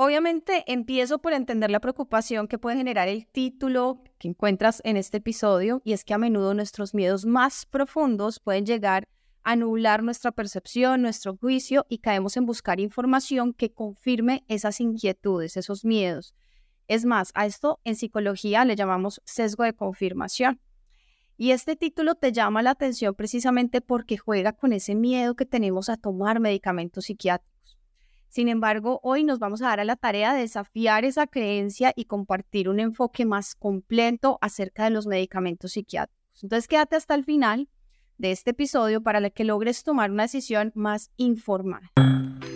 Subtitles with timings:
[0.00, 5.16] Obviamente empiezo por entender la preocupación que puede generar el título que encuentras en este
[5.16, 9.08] episodio y es que a menudo nuestros miedos más profundos pueden llegar
[9.42, 15.56] a nublar nuestra percepción, nuestro juicio y caemos en buscar información que confirme esas inquietudes,
[15.56, 16.32] esos miedos.
[16.86, 20.60] Es más, a esto en psicología le llamamos sesgo de confirmación.
[21.36, 25.88] Y este título te llama la atención precisamente porque juega con ese miedo que tenemos
[25.88, 27.57] a tomar medicamentos psiquiátricos.
[28.28, 32.04] Sin embargo, hoy nos vamos a dar a la tarea de desafiar esa creencia y
[32.04, 36.42] compartir un enfoque más completo acerca de los medicamentos psiquiátricos.
[36.42, 37.68] Entonces, quédate hasta el final
[38.18, 41.90] de este episodio para que logres tomar una decisión más informada.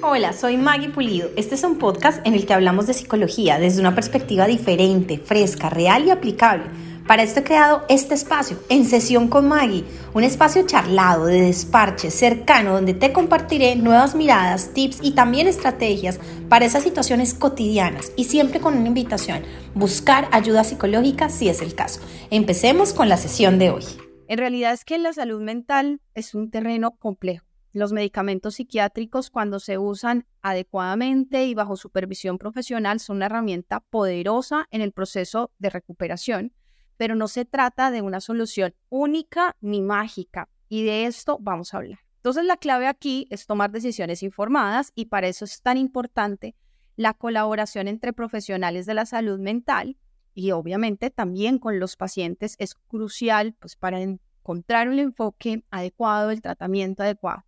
[0.02, 1.30] Hola, soy Maggie Pulido.
[1.36, 5.70] Este es un podcast en el que hablamos de psicología desde una perspectiva diferente, fresca,
[5.70, 6.64] real y aplicable
[7.12, 9.84] para esto he creado este espacio, En Sesión con Maggie,
[10.14, 16.18] un espacio charlado, de desparche, cercano, donde te compartiré nuevas miradas, tips y también estrategias
[16.48, 19.42] para esas situaciones cotidianas y siempre con una invitación,
[19.74, 22.00] buscar ayuda psicológica si es el caso.
[22.30, 23.84] Empecemos con la sesión de hoy.
[24.26, 27.44] En realidad es que la salud mental es un terreno complejo.
[27.74, 34.66] Los medicamentos psiquiátricos, cuando se usan adecuadamente y bajo supervisión profesional, son una herramienta poderosa
[34.70, 36.54] en el proceso de recuperación
[36.96, 41.78] pero no se trata de una solución única ni mágica y de esto vamos a
[41.78, 42.00] hablar.
[42.16, 46.54] Entonces la clave aquí es tomar decisiones informadas y para eso es tan importante
[46.96, 49.96] la colaboración entre profesionales de la salud mental
[50.34, 56.42] y obviamente también con los pacientes es crucial pues para encontrar un enfoque adecuado, el
[56.42, 57.44] tratamiento adecuado.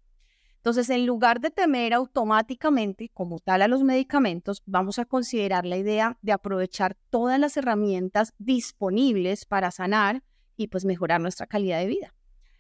[0.65, 5.77] Entonces, en lugar de temer automáticamente como tal a los medicamentos, vamos a considerar la
[5.77, 10.23] idea de aprovechar todas las herramientas disponibles para sanar
[10.57, 12.15] y pues mejorar nuestra calidad de vida.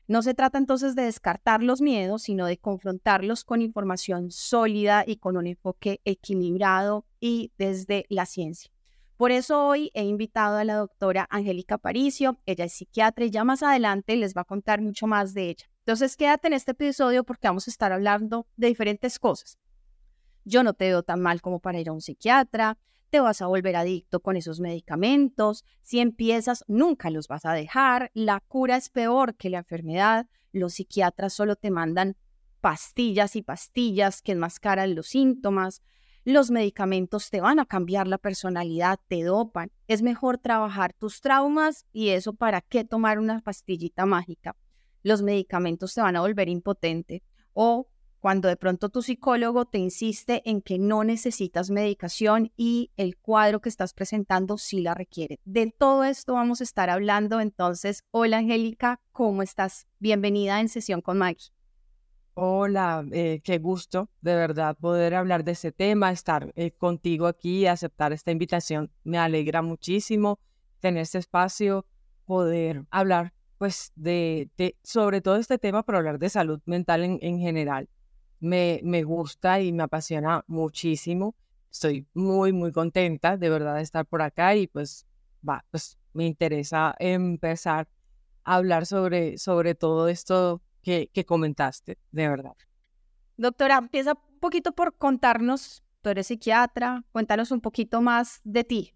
[0.06, 5.16] No se trata entonces de descartar los miedos, sino de confrontarlos con información sólida y
[5.16, 8.70] con un enfoque equilibrado y desde la ciencia.
[9.16, 13.44] Por eso hoy he invitado a la doctora Angélica Paricio, ella es psiquiatra y ya
[13.44, 15.73] más adelante les va a contar mucho más de ella.
[15.86, 19.58] Entonces quédate en este episodio porque vamos a estar hablando de diferentes cosas.
[20.46, 22.78] Yo no te veo tan mal como para ir a un psiquiatra,
[23.10, 28.10] te vas a volver adicto con esos medicamentos, si empiezas nunca los vas a dejar,
[28.14, 32.16] la cura es peor que la enfermedad, los psiquiatras solo te mandan
[32.62, 35.82] pastillas y pastillas que enmascaran los síntomas,
[36.24, 41.84] los medicamentos te van a cambiar la personalidad, te dopan, es mejor trabajar tus traumas
[41.92, 44.56] y eso para qué tomar una pastillita mágica
[45.04, 47.22] los medicamentos te van a volver impotente
[47.52, 47.86] o
[48.18, 53.60] cuando de pronto tu psicólogo te insiste en que no necesitas medicación y el cuadro
[53.60, 55.38] que estás presentando sí la requiere.
[55.44, 57.40] De todo esto vamos a estar hablando.
[57.40, 59.86] Entonces, hola Angélica, ¿cómo estás?
[59.98, 61.52] Bienvenida en sesión con Maggie.
[62.32, 67.66] Hola, eh, qué gusto de verdad poder hablar de ese tema, estar eh, contigo aquí,
[67.66, 68.90] aceptar esta invitación.
[69.04, 70.40] Me alegra muchísimo
[70.80, 71.84] tener este espacio,
[72.24, 74.50] poder hablar pues de,
[74.82, 77.88] sobre todo este tema para hablar de salud mental en, general.
[78.38, 81.34] Me, me gusta y me apasiona muchísimo.
[81.72, 85.06] Estoy muy, muy contenta de verdad de estar por acá y pues
[85.48, 87.88] va, pues me interesa empezar
[88.44, 92.56] a hablar sobre, sobre todo esto que, que comentaste, de verdad.
[93.38, 98.94] Doctora, empieza un poquito por contarnos, tú eres psiquiatra, cuéntanos un poquito más de ti.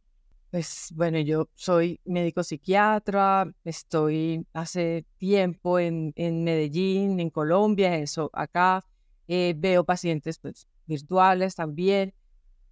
[0.50, 8.30] Pues bueno, yo soy médico psiquiatra, estoy hace tiempo en, en Medellín, en Colombia, eso
[8.32, 8.82] acá.
[9.26, 12.14] Eh, veo pacientes pues, virtuales también.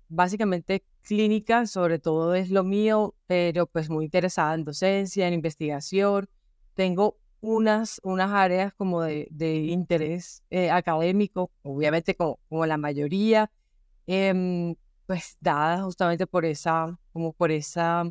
[0.08, 6.30] Básicamente clínica, sobre todo es lo mío, pero pues muy interesada en docencia, en investigación.
[6.72, 13.50] Tengo unas, unas áreas como de, de interés eh, académico, obviamente como, como la mayoría.
[14.06, 18.04] Em, pues dada justamente por esa, como por esa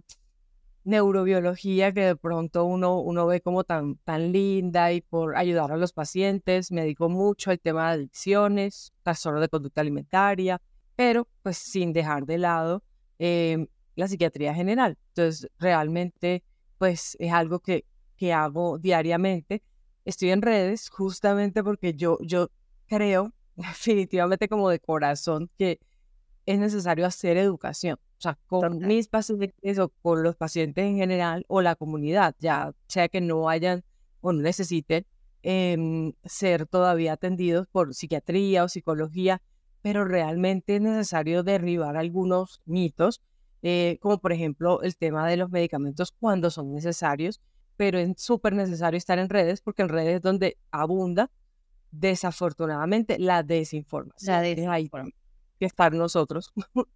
[0.86, 5.78] neurobiología que de pronto uno, uno ve como tan, tan linda y por ayudar a
[5.78, 6.72] los pacientes.
[6.72, 10.62] Me dedico mucho al tema de adicciones, trastornos de conducta alimentaria,
[10.96, 12.84] pero pues sin dejar de lado
[13.20, 14.98] em, la psiquiatría general.
[15.10, 16.44] Entonces, realmente,
[16.78, 17.86] pues es algo que,
[18.16, 19.64] que hago diariamente.
[20.06, 22.52] Estoy en redes justamente porque yo, yo
[22.86, 25.80] creo definitivamente como de corazón que
[26.46, 27.98] es necesario hacer educación.
[28.18, 32.74] O sea, con mis pacientes o con los pacientes en general o la comunidad, ya
[32.88, 33.84] sea que no hayan
[34.22, 35.06] o no necesiten
[35.44, 39.42] em, ser todavía atendidos por psiquiatría o psicología,
[39.82, 43.22] pero realmente es necesario derribar algunos mitos,
[43.62, 47.42] eh, como por ejemplo el tema de los medicamentos cuando son necesarios,
[47.78, 51.30] pero es súper necesario estar en redes porque en redes es donde abunda
[51.92, 54.34] desafortunadamente la desinformación.
[54.34, 55.25] La desinformación
[55.60, 56.54] que estar nosotros.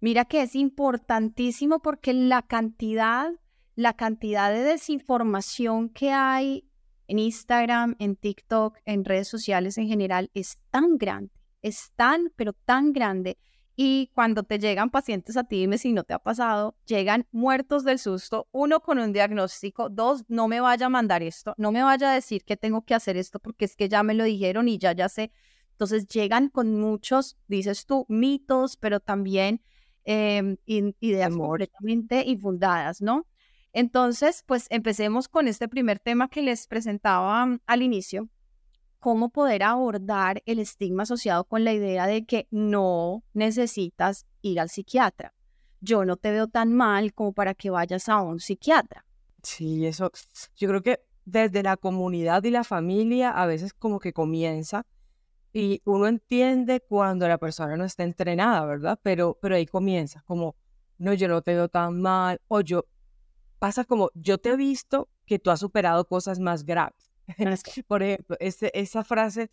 [0.00, 3.32] Mira que es importantísimo porque la cantidad,
[3.74, 6.68] la cantidad de desinformación que hay
[7.08, 11.32] en Instagram, en TikTok, en redes sociales en general es tan grande,
[11.62, 13.38] es tan, pero tan grande.
[13.78, 17.84] Y cuando te llegan pacientes a ti, dime si no te ha pasado, llegan muertos
[17.84, 21.82] del susto, uno con un diagnóstico, dos, no me vaya a mandar esto, no me
[21.82, 24.68] vaya a decir que tengo que hacer esto porque es que ya me lo dijeron
[24.68, 25.30] y ya ya sé.
[25.76, 29.60] Entonces llegan con muchos, dices tú, mitos, pero también
[30.04, 33.26] em, ideas completamente infundadas, ¿no?
[33.74, 38.30] Entonces, pues empecemos con este primer tema que les presentaba mm, al inicio,
[39.00, 44.70] cómo poder abordar el estigma asociado con la idea de que no necesitas ir al
[44.70, 45.34] psiquiatra.
[45.82, 49.04] Yo no te veo tan mal como para que vayas a un psiquiatra.
[49.42, 50.10] Sí, eso,
[50.56, 54.86] yo creo que desde la comunidad y la familia a veces como que comienza
[55.56, 59.00] y uno entiende cuando la persona no está entrenada, ¿verdad?
[59.02, 60.54] Pero, pero ahí comienza, como,
[60.98, 62.84] no, yo no te veo tan mal, o yo,
[63.58, 67.10] pasa como, yo te he visto que tú has superado cosas más graves.
[67.88, 69.48] Por ejemplo, esa frase,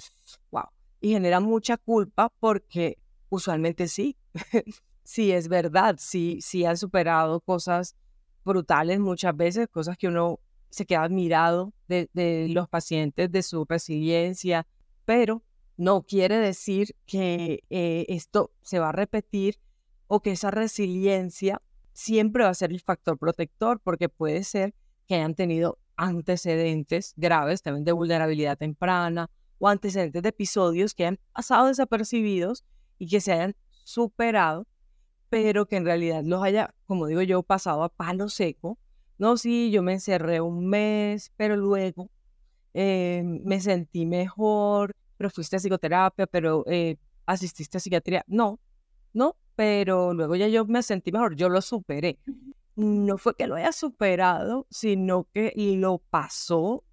[0.52, 0.66] wow,
[1.00, 2.98] y genera mucha culpa porque
[3.30, 4.18] usualmente sí,
[5.04, 7.96] sí es verdad, sí, sí han superado cosas
[8.44, 13.64] brutales muchas veces, cosas que uno se queda admirado de, de los pacientes, de su
[13.64, 14.68] resiliencia,
[15.06, 15.44] pero
[15.78, 19.60] no quiere decir que eh, esto se va a repetir
[20.08, 21.62] o que esa resiliencia
[21.94, 24.74] siempre va a ser el factor protector, porque puede ser
[25.08, 29.30] que hayan tenido antecedentes graves también de vulnerabilidad temprana
[29.60, 32.64] o antecedentes de episodios que hayan pasado desapercibidos
[32.98, 34.68] y que se hayan superado,
[35.30, 38.78] pero que en realidad los haya, como digo yo, pasado a palo seco.
[39.18, 42.10] No, sí, yo me encerré un mes, pero luego
[42.74, 48.24] eh, me sentí mejor, pero fuiste a psicoterapia, pero eh, asististe a psiquiatría.
[48.28, 48.60] No,
[49.14, 52.20] no, pero luego ya yo me sentí mejor, yo lo superé.
[52.76, 56.84] No fue que lo haya superado, sino que lo pasó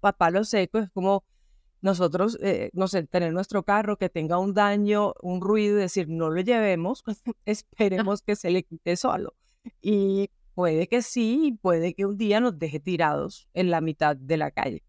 [0.00, 1.24] papá lo seco, es como
[1.82, 6.08] nosotros, eh, no sé, tener nuestro carro que tenga un daño, un ruido y decir,
[6.08, 7.04] no lo llevemos,
[7.44, 9.34] esperemos que se le quite solo.
[9.80, 10.30] Y
[10.60, 14.50] puede que sí, puede que un día nos deje tirados en la mitad de la
[14.50, 14.84] calle.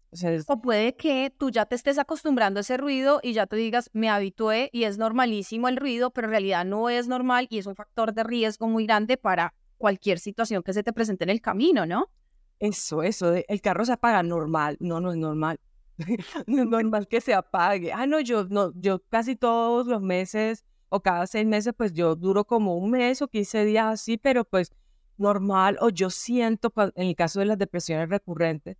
[0.46, 3.88] O, puede que tú ya te estés acostumbrando a ese ruido y ya te digas,
[3.94, 7.64] me habitué y es normalísimo el ruido, pero en realidad no es normal y es
[7.64, 11.40] un factor de riesgo muy grande para cualquier situación que se te presente en el
[11.40, 12.10] camino, ¿no?
[12.58, 15.58] Eso, eso, el carro se apaga normal, no, no es normal.
[16.46, 17.94] no es normal que se apague.
[17.94, 22.14] Ah, no, yo, no, yo casi todos los meses o cada seis meses, pues yo
[22.14, 24.70] duro como un mes o 15 días así, pero pues
[25.16, 28.76] normal, o yo siento, en el caso de las depresiones recurrentes,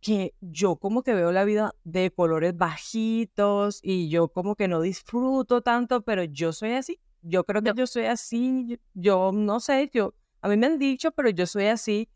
[0.00, 4.80] que yo como que veo la vida de colores bajitos y yo como que no
[4.80, 6.98] disfruto tanto, pero yo soy así.
[7.22, 11.12] Yo creo que yo soy así, yo, no sé, yo, a mí me han dicho,
[11.12, 12.08] pero yo soy así.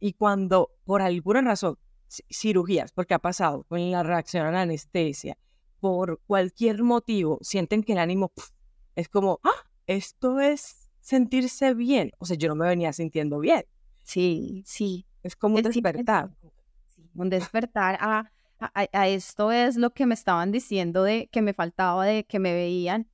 [0.00, 1.78] Y cuando por alguna razón,
[2.30, 5.36] cirugías, porque ha pasado con la reacción a la anestesia,
[5.80, 8.32] por cualquier motivo, sienten que el ánimo
[8.94, 12.10] es como, ah, esto es sentirse bien.
[12.18, 13.64] O sea, yo no me venía sintiendo bien.
[14.02, 15.06] Sí, sí.
[15.22, 16.30] Es como un despertar
[17.14, 22.04] un despertar a, a, esto es lo que me estaban diciendo de que me faltaba,
[22.04, 23.08] de que me veían.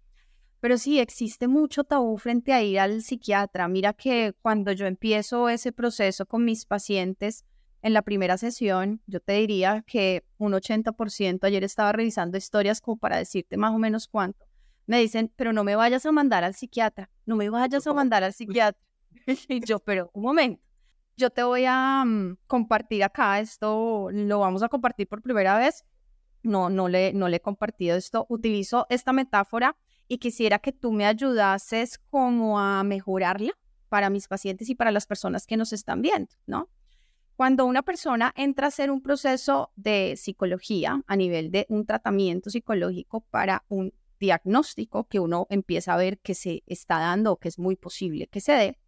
[0.60, 3.68] Pero sí, existe mucho tabú frente a ir al psiquiatra.
[3.68, 7.44] Mira que cuando yo empiezo ese proceso con mis pacientes,
[7.84, 12.96] en la primera sesión, yo te diría que un 80%, ayer estaba revisando historias como
[12.96, 14.46] para decirte más o menos cuánto,
[14.92, 18.25] me dicen, pero no me vayas a mandar al psiquiatra, no me vayas a mandar
[18.25, 18.78] al psiquiatra.
[19.49, 20.62] y yo, pero un momento,
[21.16, 25.87] yo te voy a mm, compartir acá, esto lo vamos a compartir por primera vez.
[26.42, 28.26] No, no le, no le he compartido esto.
[28.28, 33.52] Utilizo esta metáfora y quisiera que tú me ayudases como a mejorarla
[33.88, 36.68] para mis pacientes y para las personas que nos están viendo, ¿no?
[37.34, 42.50] Cuando una persona entra a hacer un proceso de psicología a nivel de un tratamiento
[42.50, 47.49] psicológico para un diagnóstico que uno empieza a ver que se está dando o que
[47.49, 48.79] es muy posible que se dé,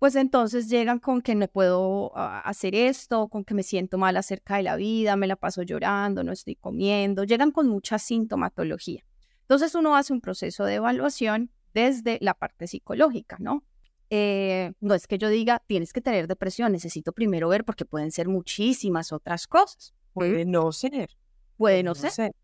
[0.00, 4.16] pues entonces llegan con que no puedo ah, hacer esto, con que me siento mal
[4.16, 9.04] acerca de la vida, me la paso llorando, no estoy comiendo, llegan con mucha sintomatología.
[9.42, 13.62] Entonces uno hace un proceso de evaluación desde la parte psicológica, ¿no?
[14.08, 18.10] Eh, no es que yo diga, tienes que tener depresión, necesito primero ver porque pueden
[18.10, 19.94] ser muchísimas otras cosas.
[20.12, 21.10] Puede no ser.
[21.56, 22.34] Puede no ser.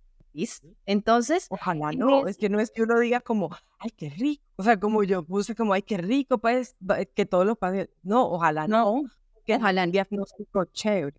[0.84, 1.46] Entonces.
[1.50, 4.44] Ojalá no, es que no es que uno diga como, ay, qué rico.
[4.56, 6.76] O sea, como yo puse como, ay, qué rico, pues,
[7.14, 7.88] que todos los padres.
[8.02, 9.02] No, ojalá no.
[9.44, 11.16] que ojalá el diagnóstico chévere.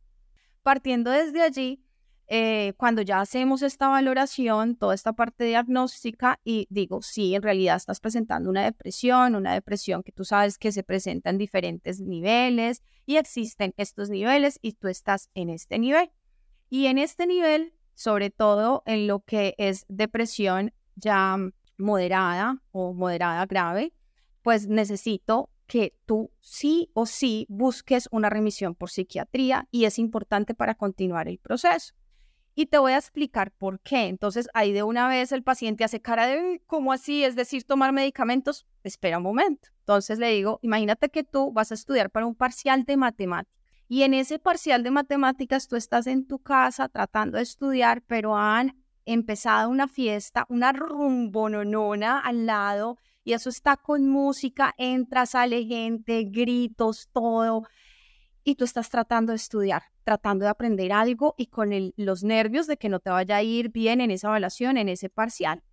[0.63, 1.83] Partiendo desde allí,
[2.29, 7.77] eh, cuando ya hacemos esta valoración, toda esta parte diagnóstica y digo, sí, en realidad
[7.77, 12.83] estás presentando una depresión, una depresión que tú sabes que se presenta en diferentes niveles
[13.05, 16.11] y existen estos niveles y tú estás en este nivel.
[16.69, 21.35] Y en este nivel, sobre todo en lo que es depresión ya
[21.77, 23.91] moderada o moderada grave,
[24.43, 30.53] pues necesito que tú sí o sí busques una remisión por psiquiatría y es importante
[30.53, 31.95] para continuar el proceso.
[32.53, 34.05] Y te voy a explicar por qué.
[34.05, 37.23] Entonces, ahí de una vez el paciente hace cara de, ¿cómo así?
[37.23, 38.67] Es decir, tomar medicamentos.
[38.83, 39.69] Espera un momento.
[39.79, 43.56] Entonces le digo, imagínate que tú vas a estudiar para un parcial de matemáticas.
[43.87, 48.37] Y en ese parcial de matemáticas tú estás en tu casa tratando de estudiar, pero
[48.37, 55.65] han empezado una fiesta, una rumbononona al lado, y eso está con música, entra, sale
[55.65, 57.63] gente, gritos, todo
[58.47, 62.77] y tú estás tratando de estudiar, tratando de aprender algo y con los nervios de
[62.77, 65.63] que no te vaya a ir bien en esa evaluación, en ese parcial.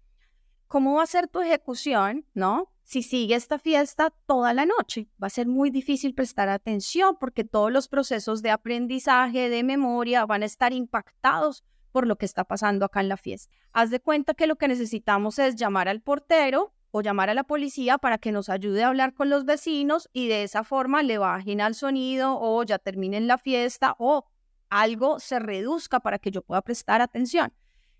[0.66, 2.74] ¿Cómo va a ser tu ejecución, no?
[2.85, 7.43] Si sigue esta fiesta toda la noche, va a ser muy difícil prestar atención porque
[7.43, 12.45] todos los procesos de aprendizaje, de memoria, van a estar impactados por lo que está
[12.45, 13.55] pasando acá en la fiesta.
[13.73, 17.45] Haz de cuenta que lo que necesitamos es llamar al portero o llamar a la
[17.45, 21.19] policía para que nos ayude a hablar con los vecinos y de esa forma le
[21.19, 24.26] bajen al sonido o ya terminen la fiesta o
[24.69, 27.53] algo se reduzca para que yo pueda prestar atención.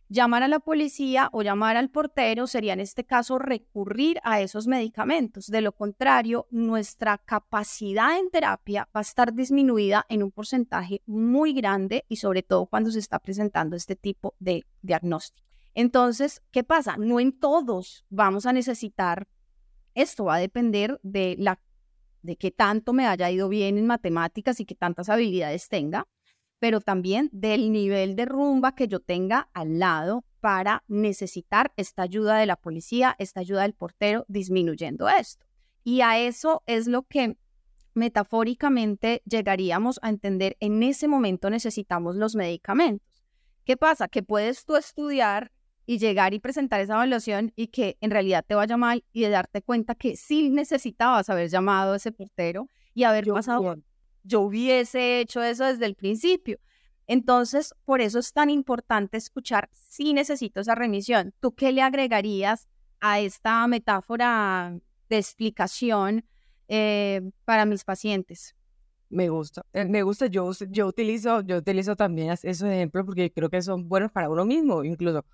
[0.09, 4.67] Llamar a la policía o llamar al portero sería en este caso recurrir a esos
[4.67, 5.47] medicamentos.
[5.47, 11.55] De lo contrario, nuestra capacidad en terapia va a estar disminuida en un porcentaje muy
[11.55, 15.49] grande y sobre todo cuando se está presentando este tipo de diagnóstico.
[15.73, 16.97] Entonces, ¿qué pasa?
[16.99, 19.27] No en todos vamos a necesitar
[19.95, 21.61] esto, va a depender de la
[22.23, 26.07] de qué tanto me haya ido bien en matemáticas y qué tantas habilidades tenga,
[26.65, 32.39] pero también del nivel de rumba que yo tenga al lado para necesitar esta ayuda
[32.39, 35.45] de la policía, esta ayuda del portero, disminuyendo esto.
[35.83, 37.37] Y a eso es lo que
[37.93, 43.23] metafóricamente llegaríamos a entender en ese momento necesitamos los medicamentos.
[43.67, 44.09] ¿Qué pasa?
[44.09, 45.53] Que puedes tú estudiar
[45.85, 49.29] y llegar y presentar esa evaluación y que en realidad te vaya mal y de
[49.29, 53.77] darte cuenta que sí necesitabas haber llamado a ese portero y haber pasado,
[54.25, 56.59] yo hubiese hecho eso desde el principio.
[57.07, 61.35] Entonces, por eso es tan importante escuchar si necesito esa remisión.
[61.41, 62.67] ¿Tú qué le agregarías
[63.01, 64.77] a esta metáfora
[65.09, 66.25] de explicación
[66.69, 68.57] eh, para mis pacientes?
[69.11, 73.51] Me gusta, eh, me gusta, yo, yo, utilizo, yo utilizo también esos ejemplos porque creo
[73.51, 75.25] que son buenos para uno mismo, incluso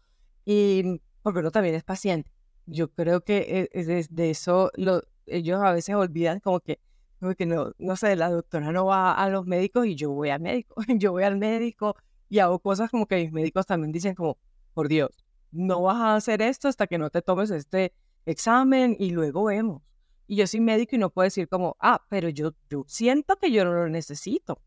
[0.44, 2.30] y porque uno también es paciente.
[2.66, 6.80] Yo creo que e, de, eso lo, ellos a veces olvidan como que,
[7.20, 10.30] como que no, no sé, la doctora no va a los médicos y yo voy
[10.30, 11.94] al médico, yo voy al médico
[12.28, 14.38] y hago cosas como que mis médicos también dicen como,
[14.74, 15.10] por Dios,
[15.52, 17.92] no vas a hacer esto hasta que no te tomes este
[18.26, 19.82] examen y luego vemos.
[20.26, 23.50] Y yo soy médico y no puedo decir como, ah, pero yo, yo siento que
[23.50, 24.60] yo no lo necesito.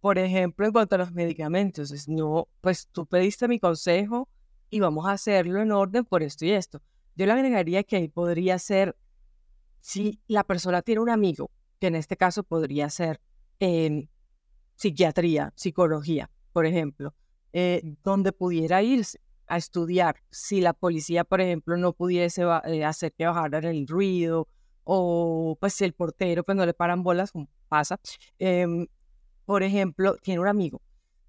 [0.00, 4.28] Por ejemplo, en cuanto a los medicamentos, es, no, pues tú pediste mi consejo,
[4.72, 6.80] y vamos a hacerlo en orden por esto y esto.
[7.14, 8.96] Yo le agregaría que ahí podría ser,
[9.80, 11.50] si la persona tiene un amigo,
[11.82, 13.20] que en este caso podría ser
[13.58, 14.08] en
[14.76, 17.12] psiquiatría, psicología, por ejemplo,
[17.52, 20.14] eh, donde pudiera irse a estudiar.
[20.30, 24.46] Si la policía, por ejemplo, no pudiese eh, hacer que bajaran el ruido,
[24.84, 27.32] o pues si el portero pues no le paran bolas,
[27.68, 27.98] pasa,
[28.38, 28.86] em,
[29.44, 30.80] por ejemplo, tiene un amigo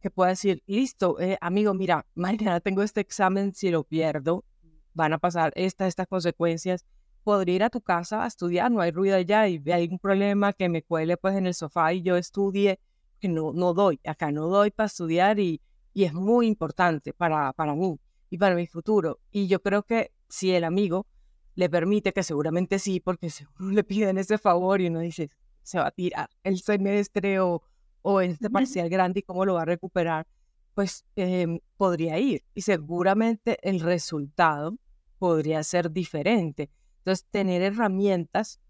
[0.02, 4.46] que pueda decir, listo, eh, amigo, mira, mañana tengo este examen, si lo pierdo,
[4.94, 6.86] van a pasar estas, estas consecuencias.
[7.24, 10.54] Podría ir a tu casa a estudiar, no hay ruido allá y hay un problema
[10.54, 12.80] que me cuele pues en el sofá y yo estudie,
[13.20, 15.62] que no, no doy, acá no doy para estudiar y,
[15.94, 17.98] y es muy importante para, para mí
[18.30, 19.20] y para mi futuro.
[19.32, 21.08] Y yo creo que si el amigo
[21.56, 25.30] le permite, que seguramente sí, porque seguro le piden ese favor y uno dice,
[25.62, 27.62] se va a tirar el semestre o,
[28.02, 30.28] o este parcial grande y cómo lo va a recuperar,
[30.74, 32.44] pues em, podría ir.
[32.54, 34.76] Y seguramente el resultado
[35.20, 36.70] podría ser diferente.
[37.04, 38.62] Entonces, tener herramientas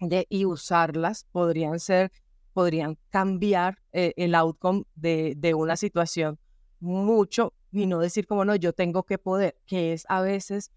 [0.00, 2.10] de, y usarlas podrían ser,
[2.54, 6.38] podrían cambiar eh, el outcome de, de una situación
[6.80, 10.72] mucho y no decir como no, yo tengo que poder, que es a veces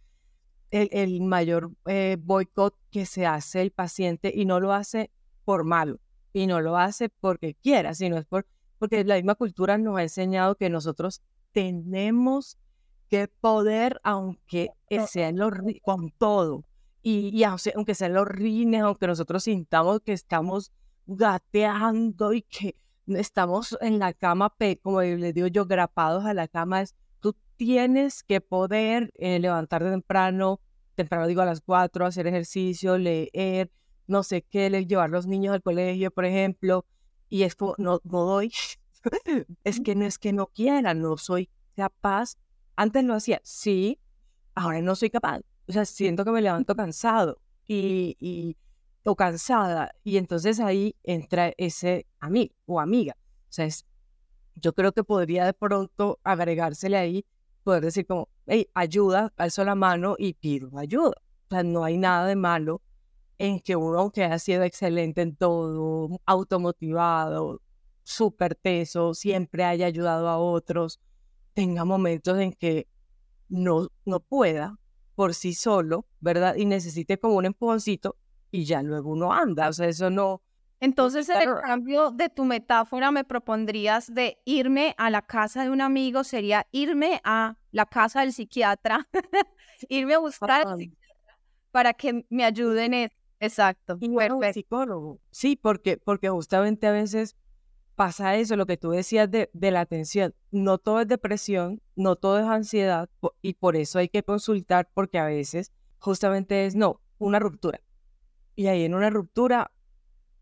[0.72, 5.10] el, el mayor eh, boicot que se hace el paciente y no lo hace
[5.46, 6.01] por malo,
[6.34, 8.46] y no lo hace porque quiera, sino es por,
[8.77, 11.22] porque la misma cultura nos ha enseñado que nosotros
[11.53, 12.58] tenemos
[13.10, 14.72] que poder, aunque
[15.08, 15.39] sea en
[15.82, 16.65] con todo,
[17.01, 20.72] y, y aunque sean los rines, aunque nosotros sintamos que estamos
[21.06, 22.75] gateando y que
[23.08, 28.24] estamos en la cama, como les digo yo, grapados a la cama, es, tú tienes
[28.24, 30.60] que poder eh, levantarte temprano,
[30.96, 33.72] temprano digo a las cuatro, hacer ejercicio, leer,
[34.08, 36.86] no sé qué, llevar los niños al colegio, por ejemplo,
[37.29, 38.51] y esto no, no doy,
[39.63, 42.36] es que no es que no quiera, no soy capaz.
[42.75, 44.00] Antes lo hacía, sí,
[44.56, 45.41] ahora no soy capaz.
[45.69, 48.57] O sea, siento que me levanto cansado y, y
[49.03, 49.93] o cansada.
[50.03, 53.15] Y entonces ahí entra ese amigo o amiga.
[53.21, 53.85] O sea, es,
[54.55, 57.25] yo creo que podría de pronto agregársele ahí,
[57.63, 61.13] poder decir como, hey, ayuda, alzo la mano y pido ayuda.
[61.45, 62.81] O sea, no hay nada de malo
[63.38, 67.61] en que uno, aunque ha sido excelente en todo, automotivado,
[68.03, 70.99] súper teso, siempre haya ayudado a otros,
[71.53, 72.88] tenga momentos en que
[73.49, 74.79] no, no pueda
[75.19, 76.55] por sí solo, ¿verdad?
[76.55, 78.15] Y necesite como un empujoncito
[78.51, 79.67] y ya luego uno anda.
[79.67, 80.41] O sea, eso no.
[80.79, 85.71] Entonces, en el cambio de tu metáfora, me propondrías de irme a la casa de
[85.71, 89.09] un amigo, sería irme a la casa del psiquiatra,
[89.89, 90.65] irme a buscar
[91.71, 93.11] para que me ayuden en
[93.41, 93.97] Exacto.
[93.99, 95.19] Y bueno, psicólogo.
[95.31, 97.35] Sí, porque, porque justamente a veces
[98.00, 100.34] pasa eso, lo que tú decías de, la atención.
[100.51, 103.10] No todo es depresión, no todo es ansiedad,
[103.41, 107.82] y por eso hay que consultar, porque a veces justamente es, no, una ruptura.
[108.56, 109.74] Y ahí en una ruptura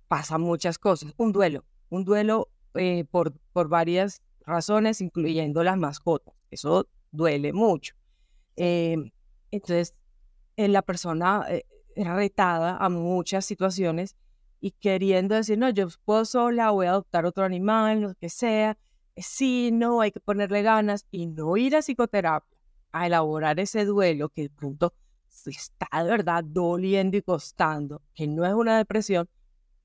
[0.08, 1.16] pasan muchas cosas.
[1.18, 6.36] Un duelo, un duelo eh, por, varias razones, incluyendo las mascotas.
[6.52, 7.96] Eso duele mucho.
[8.56, 9.10] Em,
[9.50, 9.96] entonces,
[10.58, 14.16] en la persona eh, era retada a muchas situaciones
[14.60, 18.78] y queriendo decir, no, yo puedo sola, voy a adoptar otro animal, lo que sea.
[19.16, 22.58] Eh, sí, no, hay que ponerle ganas y no ir a psicoterapia
[22.92, 24.94] a elaborar ese duelo que de pronto
[25.46, 29.30] está de verdad doliendo y costando, que no es una depresión,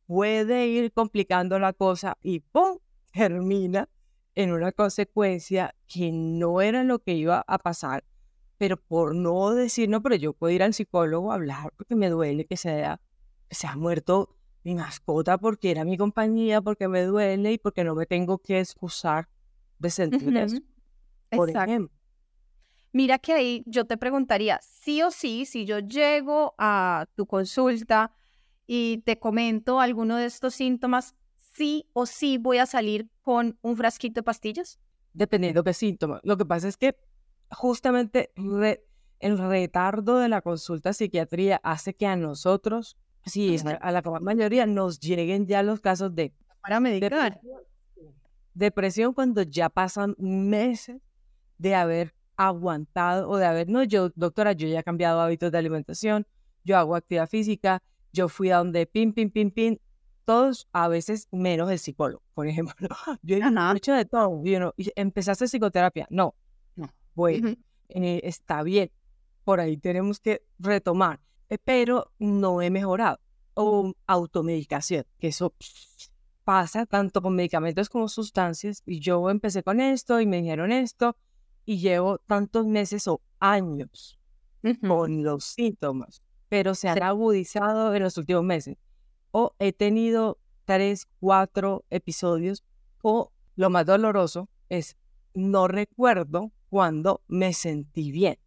[0.07, 2.79] puede ir complicando la cosa y ¡pum!
[3.12, 3.88] termina
[4.35, 8.05] en una consecuencia que no era lo que iba a pasar,
[8.57, 12.09] pero por no decir, no, pero yo puedo ir al psicólogo a hablar porque me
[12.09, 12.85] duele que se
[13.50, 17.95] se ha muerto mi mascota porque era mi compañía, porque me duele y porque no
[17.95, 19.28] me tengo que excusar
[19.78, 20.58] de sentir eso.
[21.30, 21.91] Por ejemplo.
[22.93, 28.13] Mira que ahí yo te preguntaría, sí o sí, si yo llego a tu consulta
[28.67, 33.76] y te comento alguno de estos síntomas, sí o sí voy a salir con un
[33.76, 34.78] frasquito de pastillas?
[35.15, 36.21] Dependiendo qué síntomas.
[36.23, 36.97] Lo que pasa es que
[37.50, 44.02] justamente el retardo de la consulta de psiquiatría hace que a nosotros, sí, a la
[44.21, 46.32] mayoría, nos lleguen ya los casos de...
[46.61, 47.41] Para medicar.
[48.54, 51.00] depresión cuando ya pasan meses
[51.58, 55.58] de haber aguantado o de haber, no, yo, doctora, yo ya he cambiado hábitos de
[55.58, 56.26] alimentación,
[56.65, 57.82] yo hago actividad física,
[58.13, 59.80] yo fui a donde pin, pin, pin, pin,
[60.25, 62.89] todos a veces menos el psicólogo, por ejemplo.
[63.23, 66.35] Yo he hecho de todo, you know, empezaste psicoterapia, no,
[66.76, 67.54] no, bueno,
[67.89, 68.91] eh, está bien,
[69.45, 71.21] por ahí tenemos que retomar,
[71.58, 73.19] pero no he mejorado.
[73.54, 75.54] O automedicación, que eso
[76.45, 81.17] pasa tanto con medicamentos como sustancias, y yo empecé con esto y me dijeron esto,
[81.65, 84.19] y llevo tantos meses o años
[84.86, 88.76] con los síntomas, pero se han agudizado en los últimos meses.
[89.30, 92.65] O he tenido tres, cuatro episodios,
[93.02, 94.97] o lo más doloroso es
[95.34, 98.38] no recuerdo cuando me sentí bien.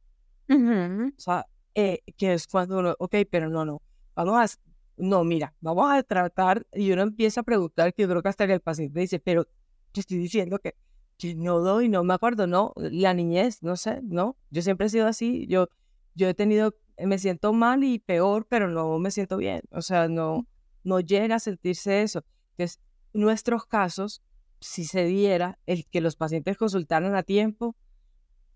[0.50, 3.82] O sea, eh, que es cuando uno, ok, pero no, no,
[4.16, 4.60] vamos a,
[4.98, 8.54] no, mira, vamos a tratar, y uno empieza a preguntar, que creo que hasta que
[8.54, 9.46] el paciente dice, pero
[9.92, 10.76] te estoy diciendo que
[11.18, 14.90] que no doy, no me acuerdo, no, la niñez, no sé, no, yo siempre he
[14.90, 15.70] sido así, yo,
[16.14, 20.08] yo he tenido, me siento mal y peor, pero no me siento bien, o sea,
[20.08, 20.48] no,
[20.84, 22.24] no llega a sentirse eso.
[22.52, 22.80] Entonces,
[23.14, 24.22] nuestros casos,
[24.60, 27.76] si se diera el que los pacientes consultaran a tiempo,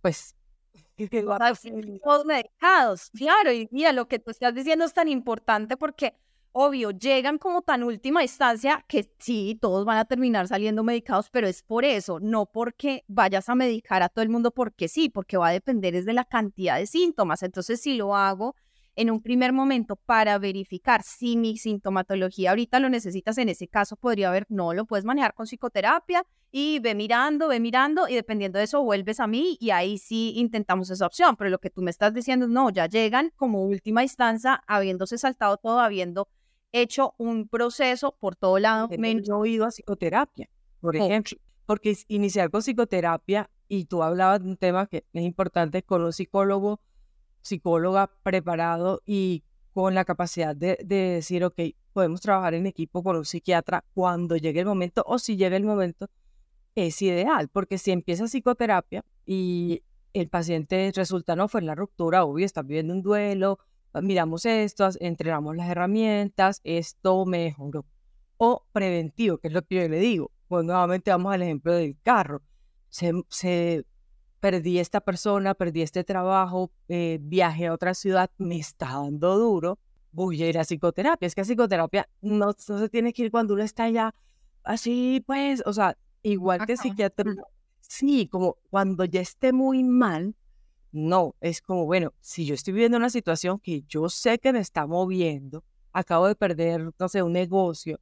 [0.01, 0.35] pues...
[2.03, 6.15] Todos medicados, claro, y mira, lo que tú estás diciendo es tan importante porque
[6.51, 11.47] obvio, llegan como tan última instancia que sí, todos van a terminar saliendo medicados, pero
[11.47, 15.37] es por eso, no porque vayas a medicar a todo el mundo porque sí, porque
[15.37, 17.43] va a depender es de la cantidad de síntomas.
[17.43, 18.55] Entonces, si lo hago
[18.95, 23.95] en un primer momento para verificar si mi sintomatología ahorita lo necesitas, en ese caso
[23.95, 28.57] podría haber, no, lo puedes manejar con psicoterapia y ve mirando, ve mirando y dependiendo
[28.57, 31.35] de eso vuelves a mí y ahí sí intentamos esa opción.
[31.35, 35.17] Pero lo que tú me estás diciendo es, no, ya llegan como última instancia, habiéndose
[35.17, 36.27] saltado todo, habiendo
[36.71, 38.89] hecho un proceso por todo lado.
[38.97, 39.27] Menos...
[39.27, 40.49] Yo he ido a psicoterapia,
[40.81, 45.83] por ejemplo, porque iniciar con psicoterapia, y tú hablabas de un tema que es importante,
[45.83, 46.81] con un psicólogo,
[47.41, 51.61] psicóloga preparado y con la capacidad de, decir, ok,
[51.93, 55.63] podemos trabajar en equipo con un psiquiatra cuando llegue el momento o si llega el
[55.63, 56.09] momento,
[56.87, 62.45] es ideal, porque si empieza psicoterapia y el paciente resulta, no, fue la ruptura, obvio,
[62.45, 63.59] está viviendo un duelo,
[63.93, 67.85] miramos esto, entregamos las herramientas, esto mejoró.
[68.37, 70.31] O preventivo, que es lo que yo le digo.
[70.47, 72.41] Pues nuevamente vamos al ejemplo del carro.
[72.89, 73.85] Se, se
[74.39, 79.77] perdí esta persona, perdí este trabajo, eh, viaje a otra ciudad, me está dando duro,
[80.11, 81.27] voy a ir a psicoterapia.
[81.27, 84.15] Es que a psicoterapia no, no se tiene que ir cuando uno está ya
[84.63, 87.33] así, pues, o sea, igual que psiquiatra,
[87.79, 90.35] sí, como cuando ya esté muy mal,
[90.91, 94.59] no, es como, bueno, si yo estoy viviendo una situación que yo sé que me
[94.59, 97.99] está moviendo, acabo de perder, no sé, un negocio,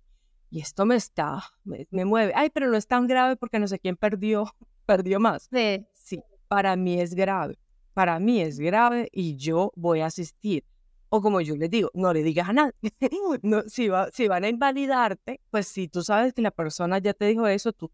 [0.50, 3.68] y esto me está, me, me mueve, ay, pero no es tan grave porque no
[3.68, 4.46] sé quién perdió,
[4.86, 5.50] perdió más.
[5.52, 5.86] Sí.
[5.94, 7.58] Sí, para mí es grave,
[7.94, 10.64] para mí es grave y yo voy a asistir.
[11.10, 12.74] O como yo les digo, no le digas a nadie.
[13.42, 17.14] no, si, va, si van a invalidarte, pues si tú sabes que la persona ya
[17.14, 17.92] te dijo eso, tú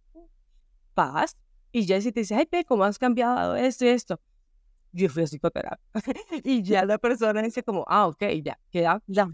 [0.95, 1.37] vas
[1.71, 4.19] y ya si te dice, ay, pe, ¿cómo has cambiado esto y esto?
[4.91, 5.79] Yo fui a psicoterapia.
[6.43, 9.27] y ya la persona dice como, ah, ok, ya, queda, ya.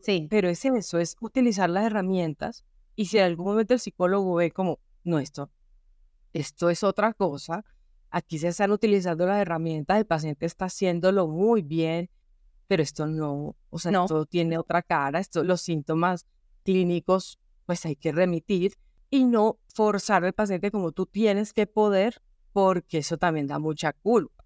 [0.00, 0.26] Sí.
[0.30, 2.64] Pero es eso, es utilizar las herramientas
[2.96, 5.50] y si en algún momento el psicólogo ve como, no, esto,
[6.32, 7.64] esto es otra cosa,
[8.10, 12.08] aquí se están utilizando las herramientas, el paciente está haciéndolo muy bien,
[12.66, 14.04] pero esto no, o sea, No.
[14.04, 16.26] esto tiene otra cara, esto, los síntomas
[16.64, 18.74] clínicos, pues hay que remitir
[19.10, 23.92] y no forzar al paciente como tú tienes que poder, porque eso también da mucha
[23.92, 24.44] culpa.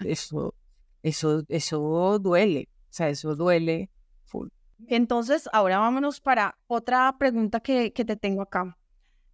[0.00, 0.54] Eso,
[1.02, 3.90] eso, eso duele, o sea, eso duele
[4.24, 4.48] full.
[4.88, 8.76] Entonces, ahora vámonos para otra pregunta que, que te tengo acá.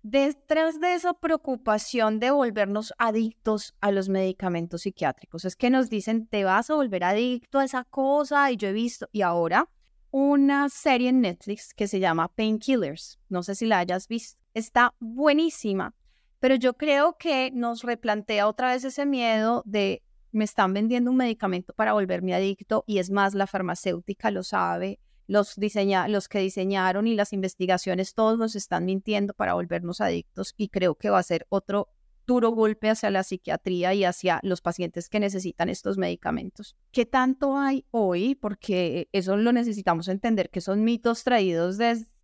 [0.03, 6.27] Detrás de esa preocupación de volvernos adictos a los medicamentos psiquiátricos, es que nos dicen,
[6.29, 9.69] te vas a volver adicto a esa cosa, y yo he visto, y ahora
[10.11, 14.95] una serie en Netflix que se llama Painkillers, no sé si la hayas visto, está
[15.01, 15.95] buenísima,
[16.41, 21.17] pero yo creo que nos replantea otra vez ese miedo de, me están vendiendo un
[21.17, 26.41] medicamento para volverme adicto, y es más, la farmacéutica lo sabe, los, diseña los que
[26.41, 31.19] diseñaron y las investigaciones, todos nos están mintiendo para volvernos adictos y creo que va
[31.19, 31.89] a ser otro
[32.27, 36.77] duro golpe hacia la psiquiatría y hacia los pacientes que necesitan estos medicamentos.
[36.93, 38.35] ¿Qué tanto hay hoy?
[38.35, 42.18] Porque eso lo necesitamos entender, que son mitos traídos desde, es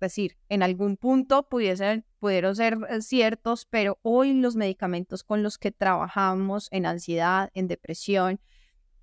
[0.00, 5.58] decir, en algún punto pudiesen, pudieron ser eh, ciertos, pero hoy los medicamentos con los
[5.58, 8.40] que trabajamos en ansiedad, en depresión,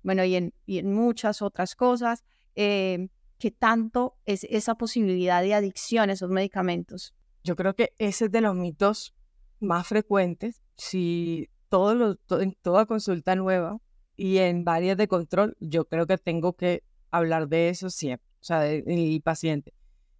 [0.02, 0.52] bueno, y en,
[0.92, 7.14] muchas otras cosas, eh, ¿qué tanto es esa posibilidad de adicción a esos medicamentos?
[7.42, 9.14] Yo creo que ese es de los mitos
[9.60, 10.62] más frecuentes.
[10.76, 13.78] Si todo lo, en toda consulta nueva
[14.16, 18.44] y en varias de control, yo creo que tengo que hablar de eso siempre, o
[18.44, 19.72] sea, de- del paciente.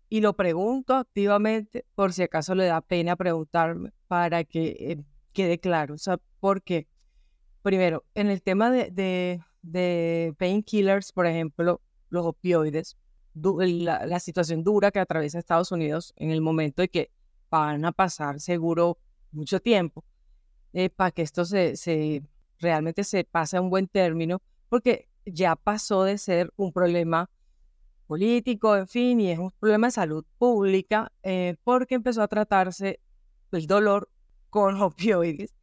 [0.09, 5.59] Y lo pregunto activamente por si acaso le da pena preguntarme para que eh, quede
[5.59, 5.95] claro.
[5.95, 6.87] O sea, porque,
[7.63, 12.97] primero, en el tema de, de, de painkillers, por ejemplo, los opioides,
[13.35, 17.11] la, la situación dura que atraviesa Estados Unidos en el momento de que
[17.51, 18.99] van a pasar seguro
[19.33, 20.05] mucho tiempo
[20.97, 22.23] para que esto se, se
[22.59, 27.31] realmente se pase a un buen término, porque ya pasó de ser un problema
[28.07, 33.01] político, en fin, y es un problema de salud pública, eh, porque empezó a tratarse
[33.53, 34.09] el dolor
[34.51, 35.55] con opioides.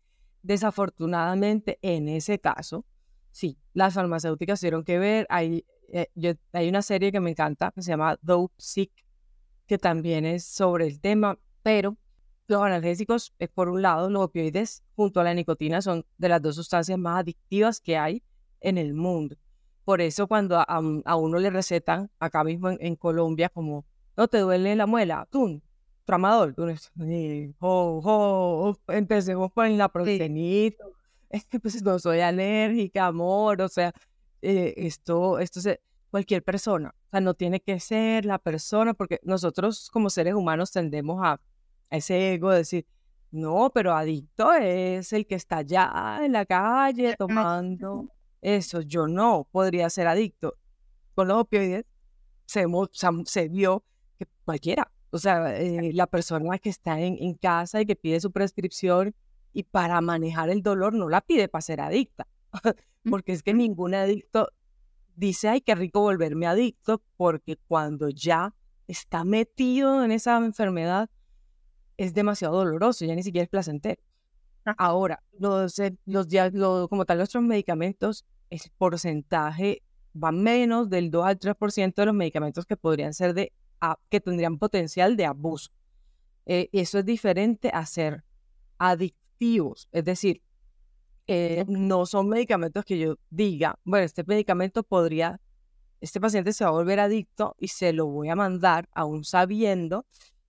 [0.44, 2.86] Desafortunadamente, en ese caso,
[3.32, 5.28] sí, las farmacéuticas tuvieron que ver.
[5.30, 8.92] Hay, eh, yo- hay una serie que me encanta que se llama Dope Sick,
[9.68, 11.98] que también es sobre el tema, pero
[12.48, 16.42] los analgésicos, eh, por un lado, los opioides junto a la nicotina son de las
[16.42, 18.24] dos sustancias más adictivas que hay
[18.60, 19.38] en el mundo.
[19.84, 23.50] Por eso cuando a, a un- a uno le recetan, acá mismo en, en Colombia,
[23.50, 25.62] como, no te duele la muela, tú,
[26.06, 26.70] tramador, tú,
[27.08, 27.54] y,
[28.88, 30.84] empecemos con la proxenito,
[31.30, 33.94] es que pues no soy alérgica, amor, o sea,
[34.42, 39.20] eh, esto, esto se, cualquier persona, o sea, no tiene que ser la persona, porque
[39.24, 41.34] nosotros como seres humanos tendemos a,
[41.90, 42.86] a ese ego de decir,
[43.32, 48.10] no, pero adicto es el que está allá en la calle tomando
[48.42, 50.56] eso, yo no podría ser adicto.
[51.16, 51.86] Con los opioides
[52.46, 52.66] se,
[53.50, 53.84] vio
[54.18, 58.20] que cualquiera, o sea, eh, la persona que está en, en casa y que pide
[58.20, 59.16] su prescripción
[59.54, 62.28] y para manejar el dolor no la pide para ser adicta,
[63.10, 64.50] porque es que ningún adicto
[65.16, 68.56] dice, ay, qué rico volverme adicto, porque cuando ya
[68.88, 71.10] está metido en esa enfermedad
[71.98, 74.02] es demasiado doloroso, ya ni siquiera es placentero.
[74.66, 74.76] Ah.
[74.78, 79.82] Ahora, los, eh, los, dia- lo- como tal, nuestros medicamentos, el porcentaje
[80.22, 83.54] va menos del 2 al 3% de los medicamentos que podrían ser de
[84.10, 85.72] que tendrían potencial de abuso.
[86.46, 88.24] Eh, eso es diferente a ser
[88.78, 90.42] adictivos, es decir,
[91.28, 95.40] eh, no son medicamentos que yo diga, bueno, este medicamento podría,
[96.02, 100.06] este paciente se va a volver adicto y se lo voy a mandar aún sabiendo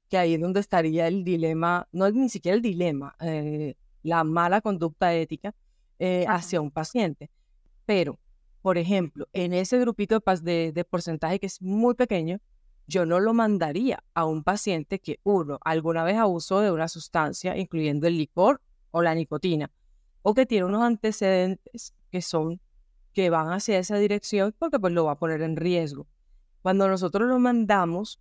[0.09, 4.24] que ahí es donde estaría el dilema, no es ni siquiera el dilema, eh, la
[4.24, 5.54] mala conducta ética
[6.26, 7.30] hacia un paciente.
[7.86, 8.18] Pero,
[8.60, 12.40] por ejemplo, en ese grupito de, de porcentaje que es muy pequeño,
[12.86, 17.56] yo no lo mandaría a un paciente que, uno, alguna vez abusó de una sustancia,
[17.56, 18.60] incluyendo el licor
[18.90, 19.70] o la nicotina,
[20.22, 22.60] o que tiene unos antecedentes que son,
[23.12, 26.06] que van hacia esa dirección, porque pues lo va a poner en riesgo.
[26.62, 28.20] Cuando nosotros lo mandamos,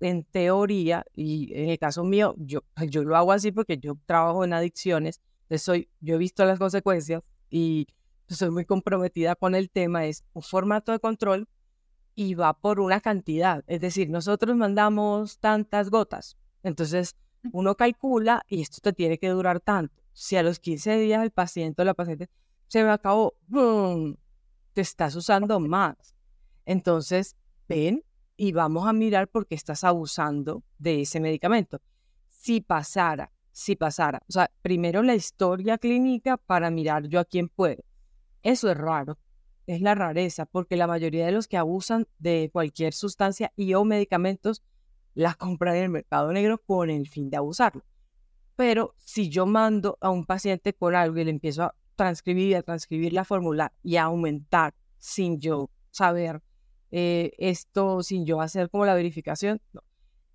[0.00, 4.44] en teoría, y en el caso mío, yo, yo lo hago así porque yo trabajo
[4.44, 5.20] en adicciones,
[5.56, 7.86] soy, yo he visto las consecuencias y
[8.28, 11.48] soy muy comprometida con el tema, es un formato de control
[12.14, 13.64] y va por una cantidad.
[13.66, 16.36] Es decir, nosotros mandamos tantas gotas.
[16.62, 17.16] Entonces,
[17.52, 20.02] uno calcula y esto te tiene que durar tanto.
[20.12, 22.28] Si a los 15 días el paciente o la paciente
[22.66, 23.34] se me acabó,
[24.72, 26.14] te estás usando más.
[26.66, 27.36] Entonces,
[27.68, 28.04] ven
[28.38, 31.82] y vamos a mirar por qué estás abusando de ese medicamento.
[32.30, 37.48] Si pasara, si pasara, o sea, primero la historia clínica para mirar yo a quién
[37.48, 37.82] puedo.
[38.42, 39.18] Eso es raro,
[39.66, 43.84] es la rareza, porque la mayoría de los que abusan de cualquier sustancia y o
[43.84, 44.62] medicamentos
[45.14, 47.84] las compran en el mercado negro con el fin de abusarlo.
[48.54, 52.62] Pero si yo mando a un paciente con algo y le empiezo a transcribir, a
[52.62, 56.40] transcribir la fórmula y a aumentar sin yo saber
[56.90, 59.60] eh, esto, sin yo hacer como la verificación,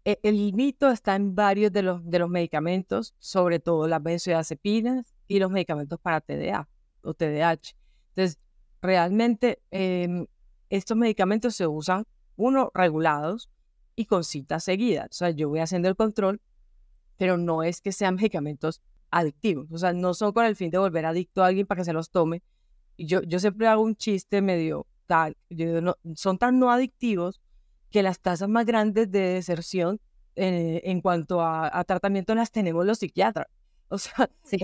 [0.06, 5.14] e, El mito está en varios de los, de los medicamentos, sobre todo las benzodiazepinas
[5.28, 6.68] y los medicamentos para TDA
[7.02, 7.76] o TDAH.
[8.10, 8.40] Entonces,
[8.82, 10.28] realmente em,
[10.70, 13.50] estos medicamentos se usan, uno, regulados
[13.96, 15.08] y con citas seguidas.
[15.12, 16.42] O sea, yo voy haciendo el control,
[17.18, 19.72] pero no es que sean medicamentos adictivos.
[19.72, 21.94] O sea, no son con el fin de volver adicto a alguien para que se
[21.94, 22.44] los tome.
[22.98, 25.38] Yo, yo siempre hago un chiste medio tal.
[26.16, 27.40] son tan no adictivos
[27.92, 30.00] que las tasas más grandes de deserción
[30.36, 33.48] eh, en cuanto a, tratamiento las tenemos los psiquiatras.
[33.90, 34.58] O sea, sí.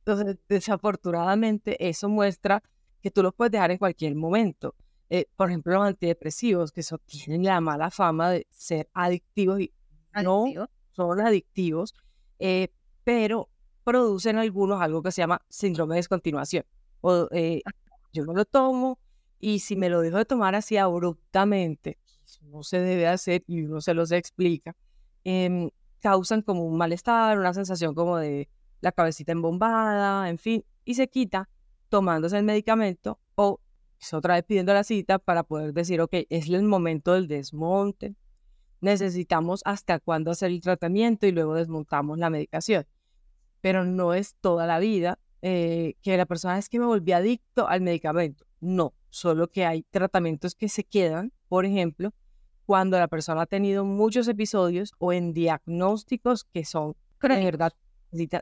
[0.00, 2.62] entonces, desafortunadamente eso muestra
[3.00, 4.74] que tú los puedes dejar en cualquier momento.
[5.08, 9.72] Eh, por ejemplo, los antidepresivos, que son, tienen la mala fama de ser adictivos y
[10.22, 10.44] no
[10.92, 11.94] son adictivos,
[12.38, 12.68] eh,
[13.02, 13.48] pero
[13.82, 16.66] producen algunos algo que se llama síndrome de descontinuación.
[17.00, 17.70] O, eh, ah.
[18.12, 18.98] yo no lo tomo
[19.38, 21.98] y si me lo dejo de tomar así abruptamente,
[22.42, 24.76] no se debe hacer y uno se los explica,
[25.24, 25.70] em,
[26.00, 28.48] causan como un malestar, una sensación como de
[28.80, 31.48] la cabecita embombada, en fin, y se quita
[31.88, 33.60] tomándose el medicamento o
[34.12, 38.14] otra vez pidiendo la cita para poder decir, ok, es el momento del desmonte,
[38.80, 42.86] necesitamos hasta cuándo hacer el tratamiento y luego desmontamos la medicación.
[43.62, 47.66] Pero no es toda la vida eh, que la persona es que me volví adicto
[47.66, 48.44] al medicamento.
[48.64, 52.12] No, solo que hay tratamientos que se quedan, por ejemplo,
[52.64, 57.72] cuando la persona ha tenido muchos episodios o en diagnósticos que son de verdad,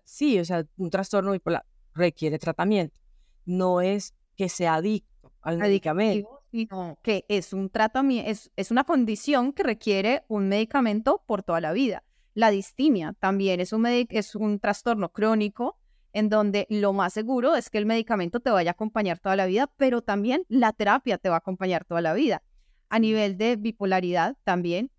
[0.05, 3.01] sí, o sea, un trastorno bipolar requiere tratamiento
[3.45, 6.41] no es que sea adicto al medicamento.
[6.51, 11.61] Sino que es un tratamiento, es, es una condición que requiere un medicamento por toda
[11.61, 12.05] la vida.
[12.35, 15.79] La distimia también es un, es un trastorno crónico
[16.13, 19.47] en donde lo más seguro es que el medicamento te vaya a acompañar toda la
[19.47, 22.43] vida, pero también la terapia te va a acompañar toda la vida.
[22.89, 24.91] A nivel de bipolaridad también,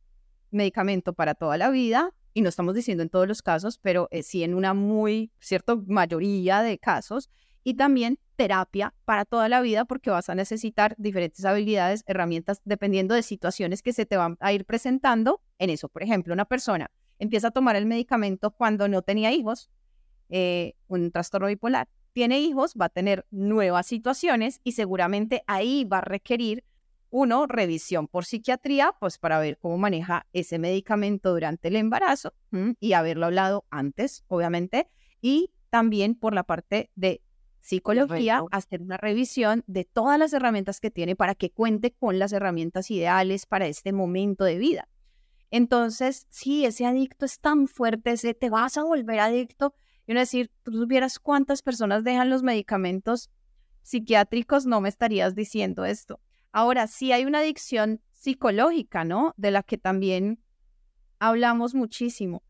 [0.52, 4.44] medicamento para toda la vida, y no estamos diciendo en todos los casos, pero sí
[4.44, 7.30] en una muy, cierta mayoría de casos,
[7.64, 13.14] y también terapia para toda la vida porque vas a necesitar diferentes habilidades, herramientas, dependiendo
[13.14, 15.88] de situaciones que se te van a ir presentando en eso.
[15.88, 19.70] Por ejemplo, una persona empieza a tomar el medicamento cuando no tenía hijos,
[20.36, 26.00] eh, un trastorno bipolar, tiene hijos, va a tener nuevas situaciones y seguramente ahí va
[26.00, 26.64] a requerir
[27.12, 32.34] uno, revisión por psiquiatría, pues para ver cómo maneja ese medicamento durante el embarazo
[32.80, 34.90] y haberlo hablado antes, obviamente,
[35.22, 37.22] y también por la parte de
[37.60, 42.34] psicología, hacer una revisión de todas las herramientas que tiene para que cuente con las
[42.34, 44.90] herramientas ideales para este momento de vida.
[45.52, 49.76] Entonces, si ese adicto es tan fuerte, ese te vas a volver adicto.
[50.06, 53.30] Y uno decir, tú supieras cuántas personas dejan los medicamentos
[53.82, 56.20] psiquiátricos, no me estarías diciendo esto.
[56.52, 59.34] Ahora, sí hay una adicción psicológica, ¿no?
[59.38, 60.40] De la que también
[61.20, 62.44] hablamos muchísimo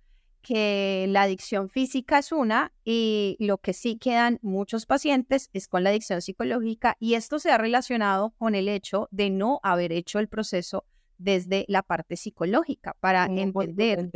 [0.43, 5.83] que la adicción física es una y lo que sí quedan muchos pacientes es con
[5.83, 10.19] la adicción psicológica y esto se ha relacionado con el hecho de no haber hecho
[10.19, 10.85] el proceso
[11.17, 14.11] desde la parte psicológica para entender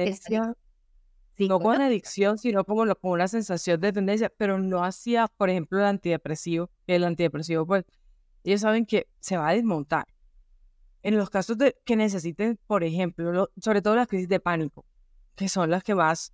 [1.37, 5.49] no con adicción, sino como, lo, como una sensación de tendencia, pero no hacía, por
[5.49, 7.85] ejemplo, el antidepresivo, el antidepresivo, pues,
[8.43, 10.05] ellos saben que se va a desmontar.
[11.03, 14.85] En los casos de que necesiten, por ejemplo, sobre todo las crisis de pánico,
[15.35, 16.33] que son las que más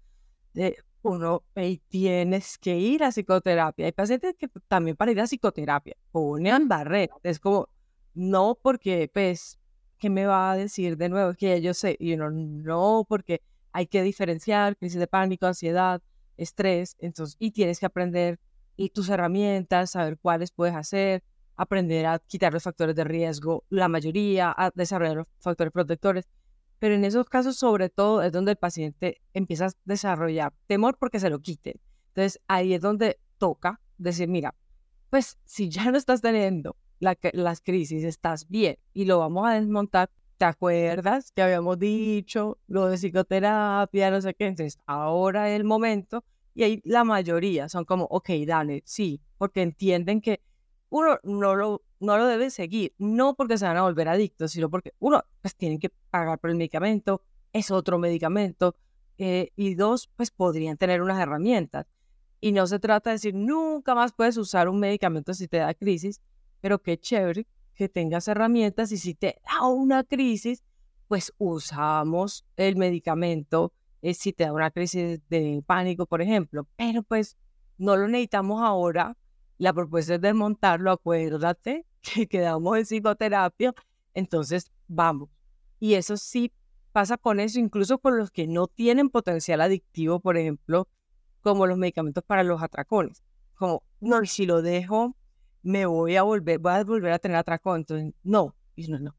[0.53, 1.43] de uno
[1.89, 3.85] tienes que ir a psicoterapia.
[3.85, 7.17] Hay pacientes que también para ir a psicoterapia ponen barreras.
[7.23, 7.67] Es como,
[8.13, 9.59] no porque, pues,
[9.97, 11.33] ¿qué me va a decir de nuevo?
[11.33, 13.41] Que yo sé, y uno, no, porque
[13.73, 16.01] hay que diferenciar crisis de pánico, ansiedad,
[16.38, 18.39] estrés, entonces, y tienes que aprender
[18.75, 21.23] y tus herramientas, saber cuáles puedes hacer,
[21.55, 26.25] aprender a quitar los factores de riesgo, la mayoría, a desarrollar los factores protectores.
[26.79, 31.19] Pero en esos casos, sobre todo, es donde el paciente empieza a desarrollar temor porque
[31.19, 31.79] se lo quiten.
[32.09, 34.55] Entonces, ahí es donde toca decir, mira,
[35.09, 40.09] pues si ya no estás teniendo las crisis, estás bien y lo vamos a desmontar,
[40.43, 44.47] ¿te acuerdas que habíamos dicho lo de psicoterapia, no sé qué?
[44.47, 49.62] Entonces, ahora es el momento y ahí la mayoría son como, ok, dale, sí, porque
[49.62, 50.41] entienden que
[50.89, 54.69] uno no lo, no lo debe seguir, no porque se van a volver adictos, sino
[54.69, 57.21] porque uno, pues tienen que pagar por el medicamento,
[57.53, 58.75] es otro medicamento,
[59.17, 61.88] eh, y dos, pues podrían tener unas herramientas.
[62.41, 65.73] Y no se trata de decir, nunca más puedes usar un medicamento si te da
[65.73, 66.19] crisis,
[66.60, 70.63] pero qué chévere que tengas herramientas y si te da una crisis,
[71.07, 77.03] pues usamos el medicamento eh, si te da una crisis de pánico, por ejemplo, pero
[77.03, 77.38] pues
[77.77, 79.15] no lo necesitamos ahora
[79.57, 83.73] la propuesta es desmontarlo, acuérdate que quedamos en psicoterapia,
[84.13, 85.29] entonces vamos.
[85.79, 86.51] Y eso sí
[86.91, 90.88] pasa con eso, incluso con los que no tienen potencial adictivo, por ejemplo,
[91.41, 93.23] como los medicamentos para los atracones.
[93.55, 95.15] Como, no, si lo dejo,
[95.63, 97.82] me voy a volver, voy a volver a tener atracón.
[97.82, 99.15] Entonces, no, no, no.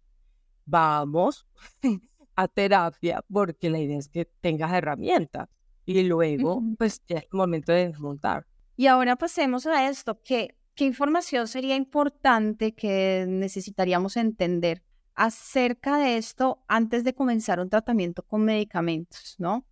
[0.66, 1.46] Vamos
[2.36, 5.48] a terapia porque la idea es que tengas herramientas
[5.86, 8.46] y luego, pues ya es el momento de desmontar.
[8.76, 14.82] Y ahora pasemos a esto, ¿qué, ¿qué información sería importante que necesitaríamos entender
[15.14, 19.64] acerca de esto antes de comenzar un tratamiento con medicamentos, ¿no?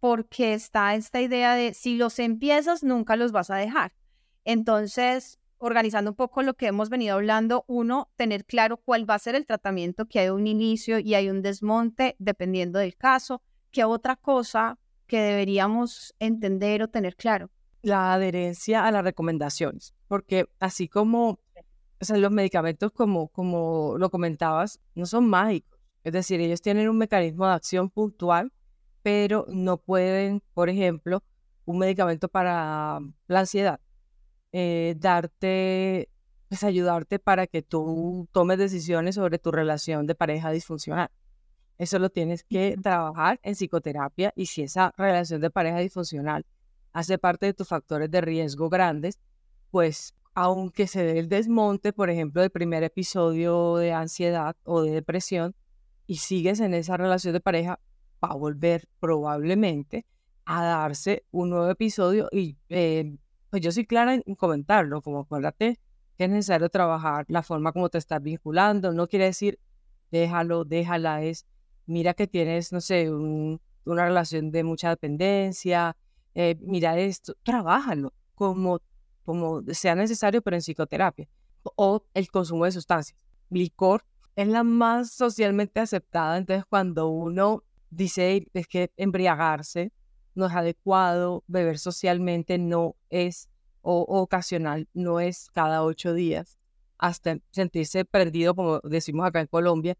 [0.00, 3.92] Porque está esta idea de si los empiezas, nunca los vas a dejar.
[4.44, 9.18] Entonces, organizando un poco lo que hemos venido hablando, uno, tener claro cuál va a
[9.18, 13.84] ser el tratamiento, que hay un inicio y hay un desmonte dependiendo del caso, ¿Qué
[13.84, 17.50] otra cosa que deberíamos entender o tener claro
[17.82, 21.38] la adherencia a las recomendaciones, porque así como
[22.00, 25.78] o sea, los medicamentos, como, como lo comentabas, no son mágicos.
[26.04, 28.52] Es decir, ellos tienen un mecanismo de acción puntual,
[29.02, 31.22] pero no pueden, por ejemplo,
[31.64, 33.80] un medicamento para la ansiedad,
[34.58, 36.08] eh, darte,
[36.48, 41.10] pues ayudarte para que tú tomes decisiones sobre tu relación de pareja disfuncional.
[41.76, 46.46] Eso lo tienes que trabajar en psicoterapia y si esa relación de pareja disfuncional
[46.94, 49.18] hace parte de tus factores de riesgo grandes,
[49.70, 54.92] pues aunque se dé el desmonte, por ejemplo, del primer episodio de ansiedad o de
[54.92, 55.54] depresión,
[56.06, 57.78] y sigues en esa relación de pareja,
[58.24, 60.06] va a volver probablemente
[60.46, 63.18] a darse un nuevo episodio y eh,
[63.50, 65.78] pues yo soy clara en comentarlo, como acuérdate
[66.16, 69.58] que es necesario trabajar la forma como te estás vinculando, no quiere decir
[70.10, 71.46] déjalo, déjala, es
[71.86, 75.96] mira que tienes, no sé, una relación de mucha dependencia,
[76.34, 78.80] eh, mira esto, trabájalo como,
[79.24, 81.28] como sea necesario, pero en psicoterapia.
[81.76, 83.18] O el consumo de sustancias.
[83.50, 84.04] Licor
[84.36, 89.92] es la más socialmente aceptada, entonces cuando uno dice es que embriagarse
[90.36, 93.48] no es adecuado, beber socialmente no es,
[93.82, 96.58] o, ocasional, no es cada ocho días,
[96.98, 99.96] hasta sentirse perdido, como decimos acá en Colombia,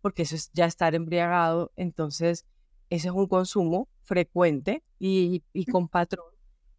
[0.00, 2.44] porque eso es ya estar embriagado, entonces
[2.90, 6.26] ese es un consumo frecuente y, con patrón,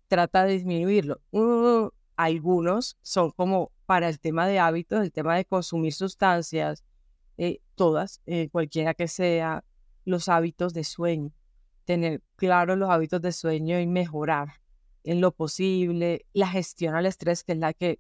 [0.08, 1.22] trata de disminuirlo.
[1.32, 6.84] Uh, algunos son como para el tema de hábitos, el tema de consumir sustancias,
[7.38, 9.64] eh, todas, eh, cualquiera que sea,
[10.06, 11.32] los hábitos de sueño,
[11.90, 14.62] tener claro los hábitos de sueño y mejorar
[15.04, 18.00] en lo posible la gestión al estrés, que es la que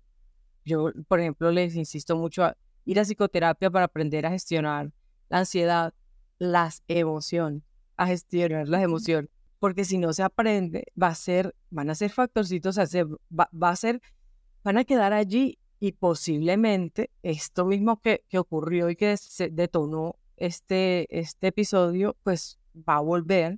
[0.64, 2.56] yo, por ejemplo, les insisto mucho a
[2.86, 4.92] ir a psicoterapia para aprender a gestionar
[5.30, 5.96] la ansiedad,
[6.38, 7.64] las emociones
[7.98, 12.12] a gestionar las emociones, porque si no se aprende, va a ser, van a ser
[12.12, 14.04] factorcitos, va, va a ser,
[14.64, 20.16] van a quedar allí y posiblemente esto mismo que, que ocurrió y que se detonó
[20.38, 23.58] este, este episodio, pues va a volver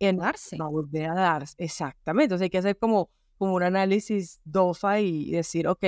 [0.00, 0.56] a darse.
[0.56, 2.24] Va a volver a darse, exactamente.
[2.24, 5.84] Entonces hay que hacer como, como un análisis DOFA y decir, ok,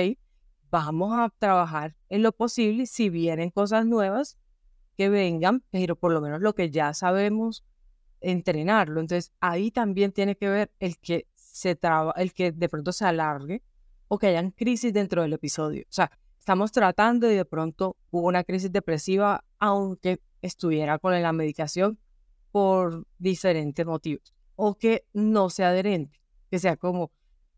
[0.69, 4.37] vamos a trabajar en lo posible, si vienen cosas nuevas,
[4.97, 7.63] que vengan, pero por lo menos lo que ya sabemos,
[8.21, 9.01] entrenarlo.
[9.01, 13.05] Entonces, ahí también tiene que ver el que se traba, el que de pronto se
[13.05, 13.63] alargue
[14.07, 15.83] o que hayan crisis dentro del episodio.
[15.83, 21.33] O sea, estamos tratando y de pronto hubo una crisis depresiva, aunque estuviera con la
[21.33, 21.99] medicación
[22.51, 24.33] por diferentes motivos.
[24.55, 27.11] O que no sea adherente, que sea como,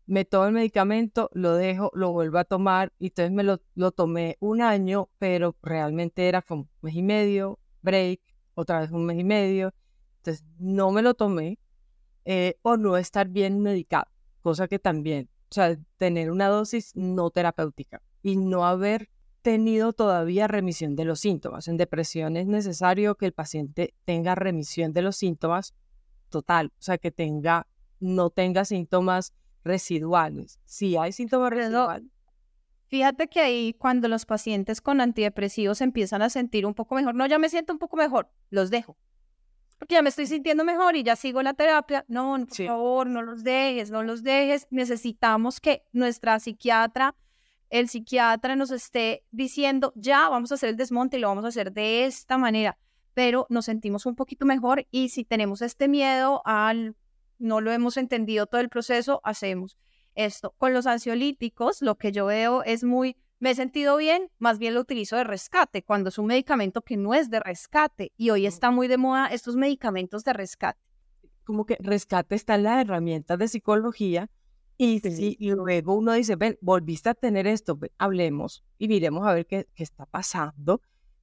[0.06, 3.92] me tomo el medicamento, lo dejo, lo vuelvo a tomar, y entonces me lo, lo
[3.92, 8.20] tomé un año, pero realmente era como un mes y medio, break,
[8.54, 9.74] otra vez un mes y medio,
[10.18, 11.58] entonces no me lo tomé,
[12.24, 14.06] eh, o no estar bien medicado,
[14.40, 19.10] cosa que también, o sea, tener una dosis no terapéutica y no haber
[19.44, 21.68] tenido todavía remisión de los síntomas.
[21.68, 25.74] En depresión es necesario que el paciente tenga remisión de los síntomas
[26.30, 27.66] total, o sea, que tenga,
[28.00, 30.60] no tenga síntomas residuales.
[30.64, 32.10] Si hay síntomas residuales.
[32.86, 37.26] Fíjate que ahí cuando los pacientes con antidepresivos empiezan a sentir un poco mejor, no,
[37.26, 38.96] ya me siento un poco mejor, los dejo.
[39.78, 42.06] Porque ya me estoy sintiendo mejor y ya sigo la terapia.
[42.08, 44.66] No, por favor, no los dejes, no los dejes.
[44.70, 47.14] Necesitamos que nuestra psiquiatra,
[47.70, 51.48] el psiquiatra nos esté diciendo, ya vamos a hacer el desmonte y lo vamos a
[51.48, 52.78] hacer de esta manera,
[53.14, 56.96] pero nos sentimos un poquito mejor y si tenemos este miedo al
[57.38, 59.76] no lo hemos entendido todo el proceso, hacemos
[60.14, 60.54] esto.
[60.58, 64.74] Con los ansiolíticos, lo que yo veo es muy, me he sentido bien, más bien
[64.74, 68.12] lo utilizo de rescate, cuando es un medicamento que no es de rescate.
[68.16, 70.80] Y hoy está muy de moda estos medicamentos de rescate.
[71.44, 74.30] Como que rescate está en las herramientas de psicología.
[74.76, 79.46] Y, si, luego uno dice, ven, volviste a tener esto, hablemos y miremos a ver
[79.46, 80.80] qué, qué está pasando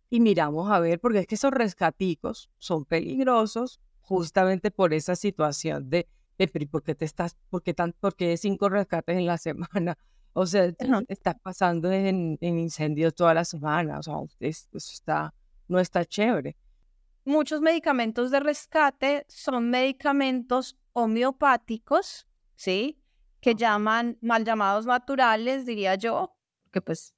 [0.09, 5.89] y miramos a ver, porque es que esos rescaticos son peligrosos justamente por esa situación
[5.89, 9.37] de, de ¿por qué te estás, por qué, tan, por qué cinco rescates en la
[9.37, 9.97] semana?
[10.33, 10.73] O sea,
[11.09, 15.33] está pasando en, en, incendios toda la semana, o sea, eso está,
[15.67, 16.55] no está chévere.
[17.25, 23.00] Muchos medicamentos de rescate son medicamentos homeopáticos, ¿sí?
[23.41, 26.37] Que llaman mal llamados naturales, diría yo,
[26.71, 27.15] que pues,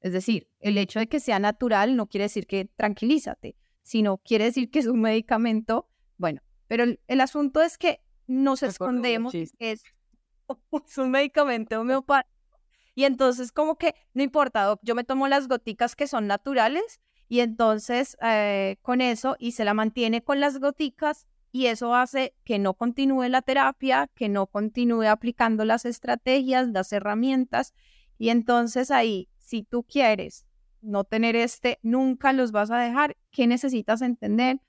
[0.00, 4.46] es decir, el hecho de que sea natural no quiere decir que tranquilízate, sino quiere
[4.46, 5.90] decir que es un medicamento
[6.20, 12.60] bueno, pero el, asunto es que nos escondemos, es, es un medicamento homeopático.
[12.94, 17.40] Y entonces como que no importa, yo me tomo las goticas que son naturales y
[17.40, 22.58] entonces eh, con eso y se la mantiene con las goticas y eso hace que
[22.58, 27.74] no continúe la terapia, que no continúe aplicando las estrategias, las herramientas
[28.18, 30.46] y entonces ahí, si tú quieres
[30.80, 34.60] no tener este, nunca los vas a dejar, ¿qué necesitas entender?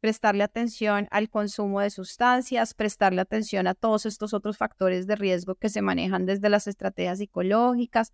[0.00, 5.56] prestarle atención al consumo de sustancias, prestarle atención a todos estos otros factores de riesgo
[5.56, 8.12] que se manejan desde las estrategias psicológicas,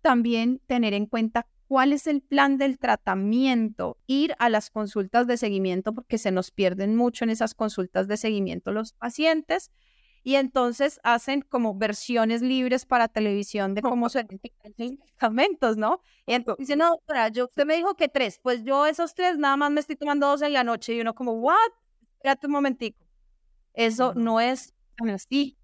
[0.00, 5.36] también tener en cuenta cuál es el plan del tratamiento, ir a las consultas de
[5.36, 9.70] seguimiento porque se nos pierden mucho en esas consultas de seguimiento los pacientes
[10.22, 14.26] y entonces hacen como versiones libres para televisión de cómo se
[14.76, 16.00] medicamentos, ¿no?
[16.26, 19.38] Y entonces dicen, no, doctora, yo, usted me dijo que tres, pues yo esos tres
[19.38, 21.56] nada más me estoy tomando dos en la noche y uno como, ¿what?
[22.16, 23.04] Espérate un momentico.
[23.72, 24.74] Eso no es
[25.14, 25.56] así.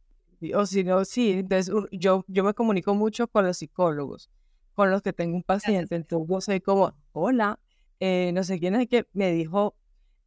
[0.55, 4.31] O si no, sí, entonces yo, yo me comunico mucho con los psicólogos,
[4.75, 7.61] con los que tengo un paciente, entonces yo soy como, hola,
[8.01, 9.77] eh, no sé quién es que me dijo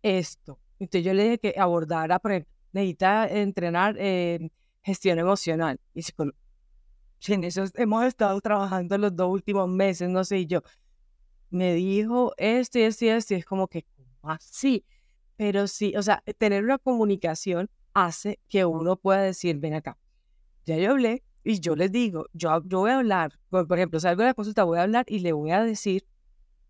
[0.02, 0.60] esto.
[0.80, 4.52] Entonces yo le dije que abordara, por ejemplo, necesita entrenar en
[4.84, 5.80] gestión emocional.
[5.94, 6.04] Y
[7.34, 10.62] en eso hemos estado trabajando los dos últimos meses, no sé, y yo,
[11.50, 13.86] me dijo esto y esto y esto, y es como que,
[14.22, 14.86] así?
[15.38, 19.98] Pero sí, o sea, tener una comunicación hace que uno pueda decir, ven acá,
[20.66, 24.24] ya yo hablé y yo les digo, yo, yo voy a hablar, por, ejemplo, salgo
[24.24, 26.08] de la consulta, voy a hablar y le voy a decir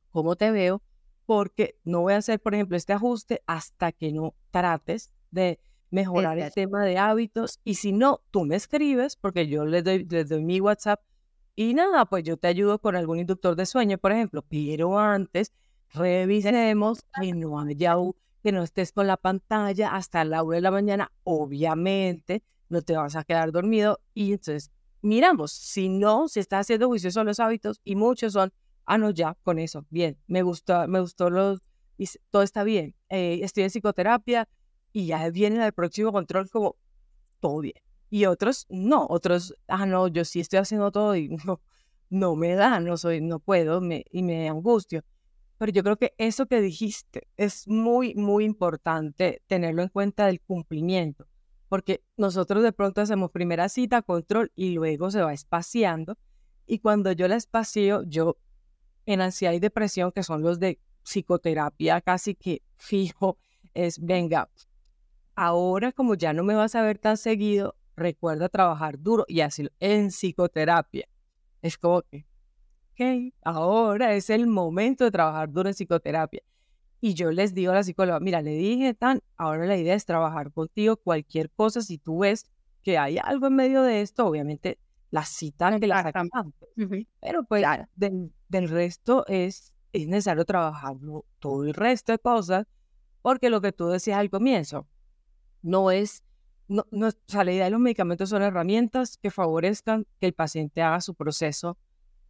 [0.09, 0.81] cómo te veo,
[1.25, 6.37] porque no voy a hacer, por ejemplo, este ajuste hasta que no trates de mejorar
[6.37, 7.59] el tema de hábitos.
[7.63, 11.01] Y si no, tú me escribes porque yo les doy, les doy mi WhatsApp
[11.55, 14.43] y nada, pues yo te ayudo con algún inductor de sueño, por ejemplo.
[14.47, 15.53] Pero antes,
[15.93, 17.95] revisemos que no haya,
[18.43, 21.11] que no estés con la pantalla hasta la hora de la mañana.
[21.23, 23.99] Obviamente, no te vas a quedar dormido.
[24.13, 28.53] Y entonces, miramos, si no, si estás haciendo juicios a los hábitos y muchos son,
[28.85, 31.61] ah, no, ya, con eso, bien, me gustó, me gustó los,
[32.31, 32.95] todo está bien.
[33.09, 34.47] Eh, estoy en psicoterapia,
[34.95, 36.77] y ya vienen al próximo control como
[37.41, 37.75] todo bien.
[38.09, 41.59] Y otros no, otros, ah, no, yo sí estoy haciendo todo y no,
[42.09, 45.03] no me da, no soy, no puedo y me angustio.
[45.57, 50.39] Pero yo creo que eso que dijiste es muy, muy importante tenerlo en cuenta del
[50.39, 51.27] cumplimiento,
[51.67, 56.17] porque nosotros de pronto hacemos primera cita, control y luego se va espaciando.
[56.65, 58.37] Y cuando yo la espacio, yo
[59.05, 63.37] en ansiedad y depresión, que son los de psicoterapia casi que fijo
[63.73, 64.49] es, venga,
[65.35, 69.67] ahora como ya no me vas a ver tan seguido, recuerda trabajar duro y así
[69.79, 71.07] en psicoterapia.
[71.61, 72.25] Es como que,
[72.91, 76.41] ok, ahora es el momento de trabajar duro en psicoterapia.
[77.05, 80.07] Y yo les digo a la psicóloga, mira, le dije tan, ahora la idea es
[80.07, 81.81] trabajar contigo cualquier cosa.
[81.81, 82.49] Si tú ves
[82.81, 84.79] que hay algo en medio de esto, obviamente
[85.11, 86.31] la cita que la sacan
[87.21, 90.95] Pero pues del, del, resto es, es necesario trabajar
[91.37, 92.65] todo el resto de cosas,
[93.21, 94.87] porque lo que tú decías al comienzo,
[95.61, 96.23] no es,
[96.67, 100.33] no, no, o sea, la idea de los medicamentos son herramientas que favorezcan que el
[100.33, 101.77] paciente haga su proceso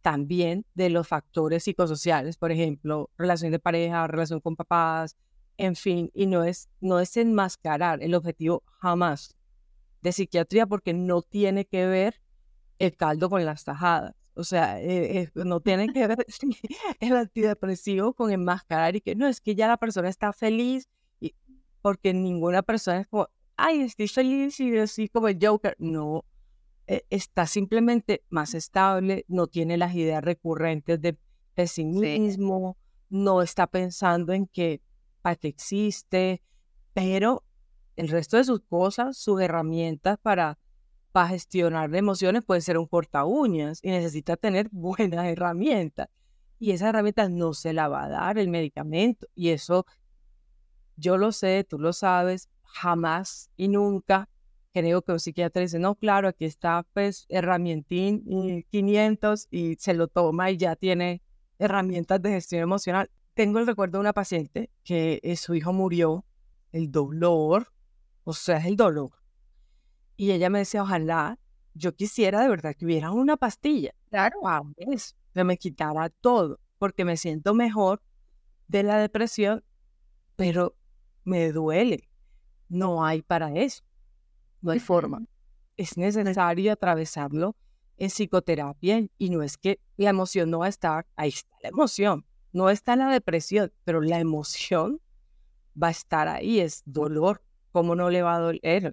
[0.06, 5.16] también de los factores psicosociales, por ejemplo, relación de pareja, relación con papás,
[5.56, 9.34] en fin, y no es, no es enmascarar el objetivo jamás
[10.02, 12.20] de psiquiatría porque no tiene que ver
[12.78, 14.14] el caldo con las tajadas.
[14.34, 16.24] O sea, eh, eh, no tiene que ver
[17.00, 20.88] el antidepresivo con enmascarar y que no, es que ya la persona está feliz,
[21.18, 21.34] y,
[21.82, 25.74] porque ninguna persona es como, ay, estoy feliz y así como el Joker.
[25.80, 26.24] No,
[26.86, 31.18] eh, está simplemente más estable, no tiene las ideas recurrentes de
[31.54, 32.76] pesimismo,
[33.08, 34.80] no está pensando en que
[35.22, 36.42] para qué existe,
[36.92, 37.42] pero
[37.96, 40.58] el resto de sus cosas, sus herramientas para,
[41.12, 46.08] para gestionar emociones puede ser un corta uñas y necesita tener buenas herramientas.
[46.58, 49.26] Y esa herramienta no se la va a dar el medicamento.
[49.34, 49.86] Y eso
[50.96, 54.28] yo lo sé, tú lo sabes, jamás y nunca
[54.76, 60.06] creo que un psiquiatra dice, no, claro, aquí está pues herramientín 500 y se lo
[60.06, 61.22] toma y ya tiene
[61.58, 63.10] herramientas de gestión emocional.
[63.32, 66.26] Tengo el recuerdo de una paciente que eh, su hijo murió,
[66.72, 67.72] el dolor,
[68.24, 69.12] o sea, es el dolor.
[70.14, 71.38] Y ella me decía, ojalá
[71.72, 73.94] yo quisiera de verdad que hubiera una pastilla.
[74.10, 74.36] Claro,
[74.76, 78.02] eso, que me quitara todo, porque me siento mejor
[78.68, 79.64] de la depresión,
[80.36, 80.76] pero
[81.24, 82.10] me duele.
[82.68, 83.85] No hay para eso
[84.60, 85.22] no hay forma.
[85.76, 87.56] Es necesario atravesarlo
[87.96, 91.68] en psicoterapia y no es que la emoción no va a estar, ahí está la
[91.68, 95.00] emoción, no está la depresión, pero la emoción
[95.80, 97.42] va a estar ahí, es dolor,
[97.72, 98.92] ¿cómo no le va a doler?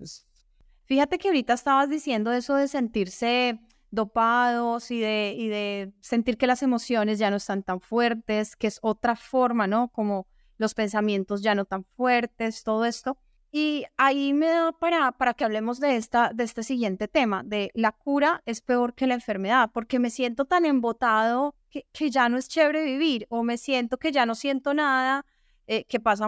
[0.85, 3.59] Fíjate que ahorita estabas diciendo eso de sentirse
[3.91, 8.67] dopados y de, y de sentir que las emociones ya no están tan fuertes, que
[8.67, 9.89] es otra forma, ¿no?
[9.89, 13.17] Como los pensamientos ya no tan fuertes, todo esto.
[13.55, 17.69] Y ahí me da para, para que hablemos de, esta, de este siguiente tema, de
[17.75, 22.29] la cura es peor que la enfermedad, porque me siento tan embotado que, que ya
[22.29, 25.27] no es chévere vivir, o me siento que ya no siento nada,
[25.67, 26.27] eh, que pasa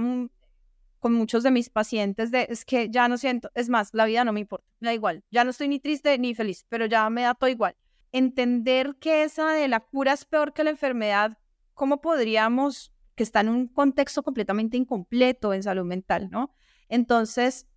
[1.00, 4.32] con muchos de mis pacientes, es que ya no siento, es más, la vida no
[4.32, 7.24] me importa, me da igual, ya no estoy ni triste ni feliz, pero ya me
[7.24, 7.76] da todo igual.
[8.12, 11.40] Entender que esa de la cura es peor que la enfermedad,
[11.74, 16.54] ¿cómo podríamos, que está en un contexto completamente incompleto en salud mental, ¿no?
[16.90, 17.68] Entonces,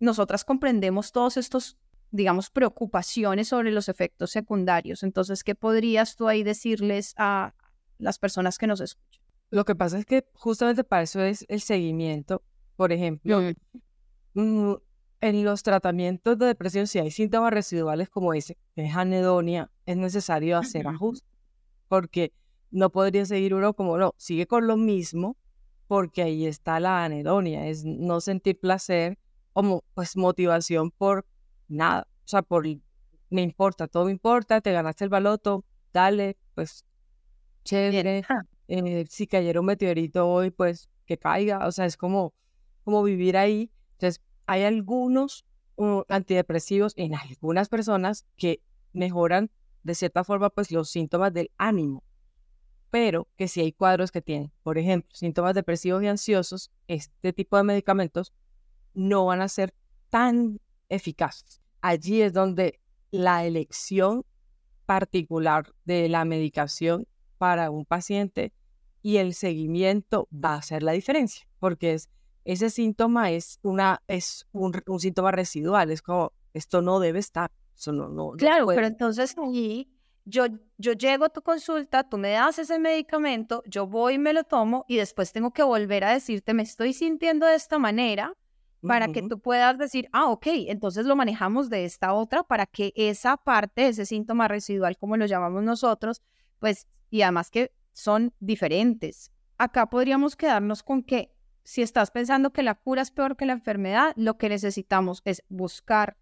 [0.00, 1.78] nosotras comprendemos todos estos,
[2.10, 5.02] digamos, preocupaciones sobre los efectos secundarios.
[5.02, 7.54] Entonces, ¿qué podrías tú ahí decirles a
[7.98, 9.22] las personas que nos escuchan?
[9.50, 12.42] Lo que pasa es que justamente para eso es el seguimiento.
[12.74, 13.40] Por ejemplo,
[14.34, 14.72] mm,
[15.20, 19.96] en los tratamientos de depresión, si hay síntomas residuales como ese, que es anedonia, es
[19.96, 21.28] necesario hacer ajustes,
[21.86, 22.32] porque
[22.70, 25.36] no podría seguir uno como, no, sigue con lo mismo,
[25.86, 29.18] porque ahí está la anedonia, es no sentir placer
[29.52, 31.26] como pues motivación por
[31.68, 32.66] nada, o sea, por
[33.30, 36.84] me importa, todo me importa, te ganaste el baloto, dale, pues
[37.64, 38.24] chévere,
[38.68, 42.34] eh, si cayera un meteorito hoy, pues que caiga, o sea, es como,
[42.84, 43.70] como vivir ahí.
[43.92, 45.44] Entonces, hay algunos
[45.76, 48.62] uh, antidepresivos en algunas personas que
[48.92, 49.50] mejoran
[49.82, 52.04] de cierta forma pues los síntomas del ánimo
[52.92, 57.56] pero que si hay cuadros que tienen, por ejemplo, síntomas depresivos y ansiosos, este tipo
[57.56, 58.34] de medicamentos
[58.92, 59.72] no van a ser
[60.10, 61.62] tan eficaces.
[61.80, 62.80] Allí es donde
[63.10, 64.26] la elección
[64.84, 68.52] particular de la medicación para un paciente
[69.00, 72.10] y el seguimiento va a hacer la diferencia, porque es,
[72.44, 77.50] ese síntoma es, una, es un, síntoma residual, es como, esto no debe estar.
[77.74, 79.88] Eso no, no, claro, pero entonces allí
[80.24, 80.46] yo,
[80.78, 84.44] yo llego a tu consulta, tú me das ese medicamento, yo voy y me lo
[84.44, 88.34] tomo y después tengo que volver a decirte, me estoy sintiendo de esta manera
[88.80, 92.92] para que tú puedas decir, ah, ok, entonces lo manejamos de esta otra para que
[92.96, 96.20] esa parte, ese síntoma residual, como lo llamamos nosotros,
[96.58, 99.30] pues, y además que son diferentes.
[99.56, 103.52] Acá podríamos quedarnos con que si estás pensando que la cura es peor que la
[103.52, 106.16] enfermedad, lo que necesitamos es buscar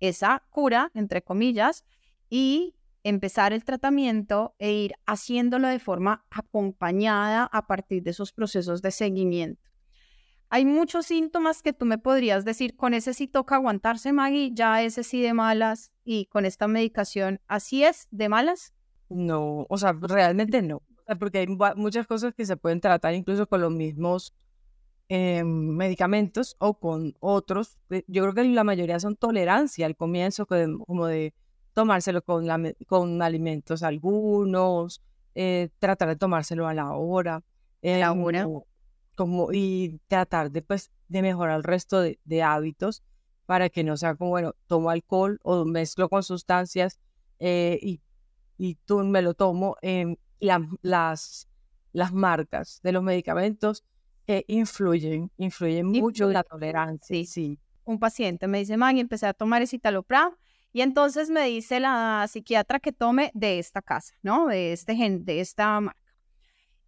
[0.00, 1.84] esa cura, entre comillas,
[2.30, 2.74] y
[3.08, 8.90] empezar el tratamiento e ir haciéndolo de forma acompañada a partir de esos procesos de
[8.90, 9.70] seguimiento.
[10.48, 14.82] Hay muchos síntomas que tú me podrías decir, con ese sí toca aguantarse, Maggie, ya
[14.82, 18.74] ese sí de malas y con esta medicación, ¿así es de malas?
[19.08, 20.82] No, o sea, realmente no,
[21.20, 21.46] porque hay
[21.76, 24.34] muchas cosas que se pueden tratar incluso con los mismos
[25.08, 27.78] eh, medicamentos o con otros.
[27.90, 31.34] Eh, yo creo que la mayoría son tolerancia al comienzo, como de
[31.76, 32.46] tomárselo con,
[32.86, 35.02] con alimentos algunos,
[35.34, 37.44] eh, tratar de tomárselo a la hora.
[37.82, 38.48] la hora.
[39.14, 43.02] Como, y tratar de, pues, de mejorar el resto de, hábitos
[43.44, 46.98] para que no sea como, bueno, tomo alcohol o mezclo con sustancias
[47.38, 48.00] y,
[48.56, 49.76] y tú me lo tomo.
[49.82, 51.46] en las,
[51.92, 53.84] las marcas de los medicamentos
[54.46, 57.22] influyen, influyen mucho en la tolerancia.
[57.26, 60.32] Sí, Un paciente me dice, man, empecé a tomar ese citalopram
[60.72, 64.46] y entonces me dice la psiquiatra que tome de esta casa, ¿no?
[64.46, 66.00] De, este gen, de esta marca.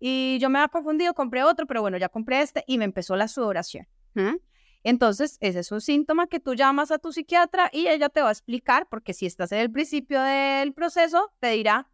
[0.00, 3.16] Y yo me había confundido, compré otro, pero bueno, ya compré este y me empezó
[3.16, 3.88] la sudoración.
[4.84, 8.28] Entonces, ese es un síntoma que tú llamas a tu psiquiatra y ella te va
[8.28, 11.90] a explicar, porque si estás en el principio del proceso, te dirá,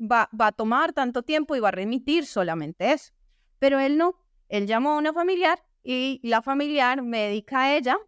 [0.00, 3.12] va, va a tomar tanto tiempo y va a remitir solamente eso.
[3.58, 4.16] Pero él no,
[4.48, 7.98] él llamó a una familiar y la familiar médica a ella,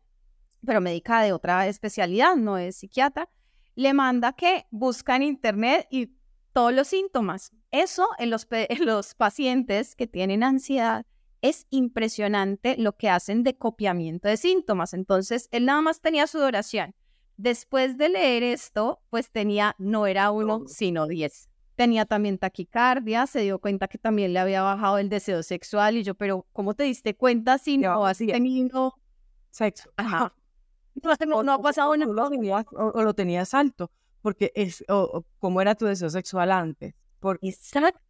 [0.64, 3.28] pero médica de otra especialidad, no es psiquiatra,
[3.74, 6.10] le manda que busca en internet y
[6.52, 7.52] todos los síntomas.
[7.70, 11.06] Eso en los, en los pacientes que tienen ansiedad
[11.40, 14.94] es impresionante lo que hacen de copiamiento de síntomas.
[14.94, 16.94] Entonces, él nada más tenía sudoración.
[17.36, 23.40] Después de leer esto, pues tenía, no era uno, sino diez tenía también taquicardia, se
[23.40, 26.84] dio cuenta que también le había bajado el deseo sexual y yo, pero ¿cómo te
[26.84, 28.94] diste cuenta si no has tenido
[29.50, 29.90] sexo?
[29.96, 30.32] Ajá.
[31.26, 32.64] No, no, ha pasado nada.
[32.72, 33.90] O, lo tenías alto,
[34.20, 36.94] porque es, o, ¿cómo era tu deseo sexual antes?
[37.20, 37.48] Porque...
[37.48, 38.00] Exacto.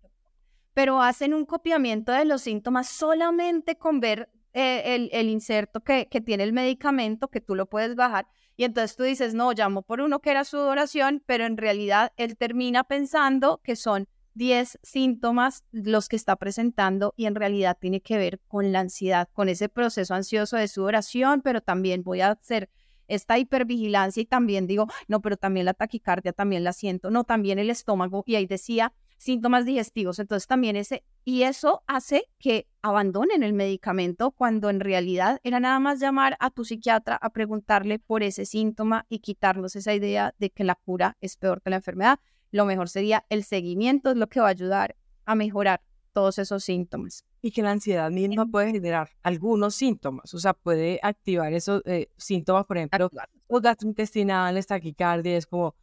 [0.74, 6.08] Pero hacen un copiamiento de los síntomas solamente con ver eh, el, el, inserto que,
[6.08, 8.26] que tiene el medicamento, que tú lo puedes bajar,
[8.56, 12.36] y entonces tú dices, no, llamo por uno que era sudoración, pero en realidad él
[12.36, 18.16] termina pensando que son 10 síntomas los que está presentando y en realidad tiene que
[18.16, 22.70] ver con la ansiedad, con ese proceso ansioso de sudoración, pero también voy a hacer
[23.08, 27.58] esta hipervigilancia y también digo, no, pero también la taquicardia también la siento, no, también
[27.58, 30.18] el estómago y ahí decía síntomas digestivos.
[30.18, 35.78] Entonces también ese, y eso hace que abandonen el medicamento cuando en realidad era nada
[35.78, 40.50] más llamar a tu psiquiatra a preguntarle por ese síntoma y quitarnos esa idea de
[40.50, 42.18] que la cura es peor que la enfermedad.
[42.52, 44.94] Lo mejor sería el seguimiento, es lo que va a ayudar
[45.24, 45.80] a mejorar
[46.12, 47.24] todos esos síntomas.
[47.40, 52.08] Y que la ansiedad misma puede generar algunos síntomas, o sea, puede activar esos eh,
[52.16, 53.10] síntomas, por ejemplo,
[53.48, 55.74] los gastrointestinales, taquicardia, es como,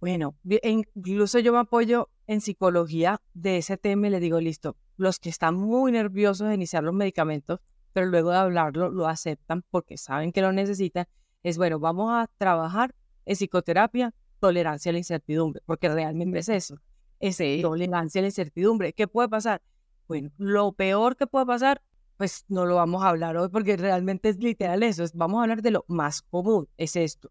[0.00, 5.20] bueno, incluso yo me apoyo en psicología de ese tema y le digo, listo, los
[5.20, 7.60] que están muy nerviosos de iniciar los medicamentos,
[7.92, 11.06] pero luego de hablarlo lo aceptan porque saben que lo necesitan,
[11.42, 12.94] es bueno, vamos a trabajar
[13.24, 16.80] en psicoterapia, tolerancia a la incertidumbre, porque realmente es eso,
[17.20, 18.92] es tolerancia a la incertidumbre.
[18.92, 19.62] ¿Qué puede pasar?
[20.06, 21.82] Bueno, lo peor que puede pasar,
[22.16, 25.42] pues no lo vamos a hablar hoy porque realmente es literal eso, es, vamos a
[25.42, 27.30] hablar de lo más común, es esto.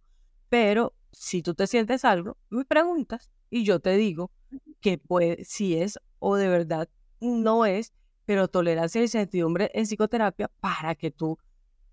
[0.50, 4.32] Pero si tú te sientes algo, me preguntas y yo te digo
[4.80, 6.90] que puede, si es o de verdad
[7.20, 7.94] no es,
[8.26, 11.38] pero tolerancia y incertidumbre en psicoterapia para que tú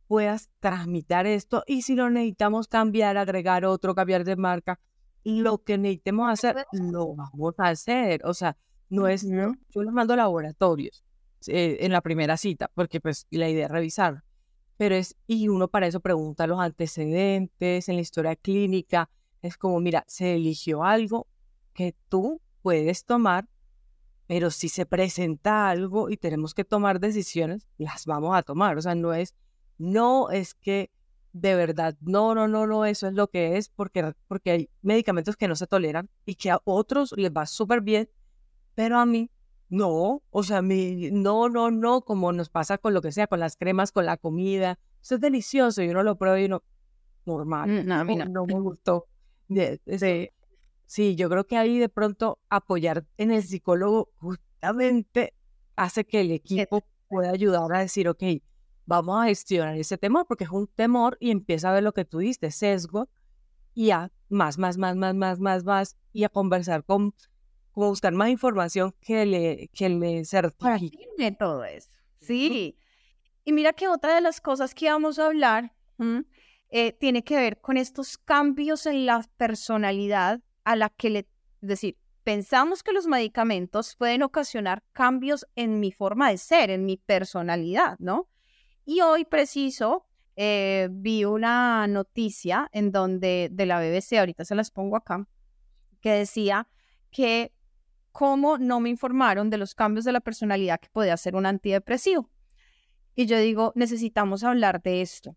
[0.06, 4.78] puedas transmitir esto y si lo necesitamos cambiar, agregar otro, cambiar de marca,
[5.24, 8.24] lo que necesitemos hacer, lo vamos a hacer.
[8.24, 8.56] O sea,
[8.90, 11.04] no es, yo les mando laboratorios
[11.46, 14.22] eh, en la primera cita, porque pues la idea es revisar
[14.76, 19.08] pero es, y uno para eso pregunta los antecedentes, en la historia clínica,
[19.42, 21.26] es como, mira, se eligió algo
[21.74, 23.48] que tú puedes tomar,
[24.26, 28.78] pero si se presenta algo y tenemos que tomar decisiones, las vamos a tomar.
[28.78, 29.34] O sea, no es,
[29.78, 30.90] no es que
[31.34, 35.36] de verdad, no, no, no, no, eso es lo que es, porque, porque hay medicamentos
[35.36, 38.08] que no se toleran y que a otros les va súper bien,
[38.76, 39.30] pero a mí
[39.68, 43.40] no, o sea, mi, no, no, no, como nos pasa con lo que sea, con
[43.40, 44.78] las cremas, con la comida.
[45.02, 46.62] Eso es delicioso y uno lo prueba y uno,
[47.26, 47.68] normal.
[47.68, 48.26] Mm, no, a mí no.
[48.26, 49.08] no me gustó.
[49.48, 50.30] Sí.
[50.86, 55.34] sí, yo creo que ahí de pronto apoyar en el psicólogo justamente
[55.74, 58.22] hace que el equipo pueda ayudar a decir, ok,
[58.86, 62.04] vamos a gestionar ese temor, porque es un temor y empieza a ver lo que
[62.04, 63.08] tú diste, sesgo,
[63.74, 67.14] y a más, más, más, más, más, más, más, y a conversar con
[67.74, 71.08] como buscar más información que le, que le certifique.
[71.18, 71.90] de todo eso.
[72.20, 72.76] Sí.
[73.44, 75.74] Y mira que otra de las cosas que vamos a hablar
[76.70, 81.18] eh, tiene que ver con estos cambios en la personalidad a la que le,
[81.62, 86.86] Es decir, pensamos que los medicamentos pueden ocasionar cambios en mi forma de ser, en
[86.86, 88.28] mi personalidad, ¿no?
[88.84, 90.06] Y hoy preciso
[90.36, 95.26] eh, vi una noticia en donde de la BBC, ahorita se las pongo acá,
[96.00, 96.68] que decía
[97.10, 97.52] que
[98.12, 102.30] cómo no me informaron de los cambios de la personalidad que podía ser un antidepresivo.
[103.14, 105.36] Y yo digo, necesitamos hablar de esto.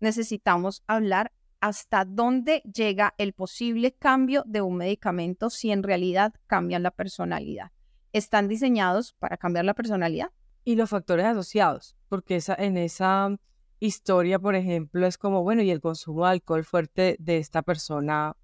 [0.00, 6.82] Necesitamos hablar hasta dónde llega el posible cambio de un medicamento si en realidad cambian
[6.82, 7.72] la personalidad.
[8.12, 10.30] ¿Están diseñados para cambiar la personalidad?
[10.68, 13.34] Y los factores asociados, porque esa, en esa
[13.80, 18.36] historia, por ejemplo, es como, bueno, y el consumo de alcohol fuerte de esta persona,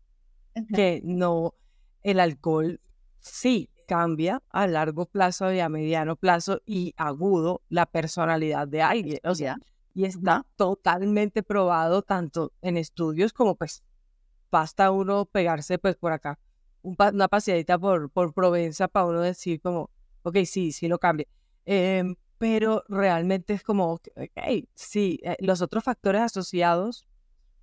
[0.74, 1.52] que no,
[2.02, 2.80] el alcohol
[3.20, 9.18] sí cambia a largo plazo y a mediano plazo y agudo la personalidad de alguien.
[9.24, 9.58] O sea,
[9.92, 13.82] y está totalmente probado tanto en estudios como pues
[14.50, 16.38] basta uno pegarse pues por acá
[16.80, 19.90] una paseadita por, por Provenza para uno decir como,
[20.22, 21.28] ok, sí, sí lo cambie.
[21.66, 27.06] Em, pero realmente es como, ok, sí, eh, los otros factores asociados,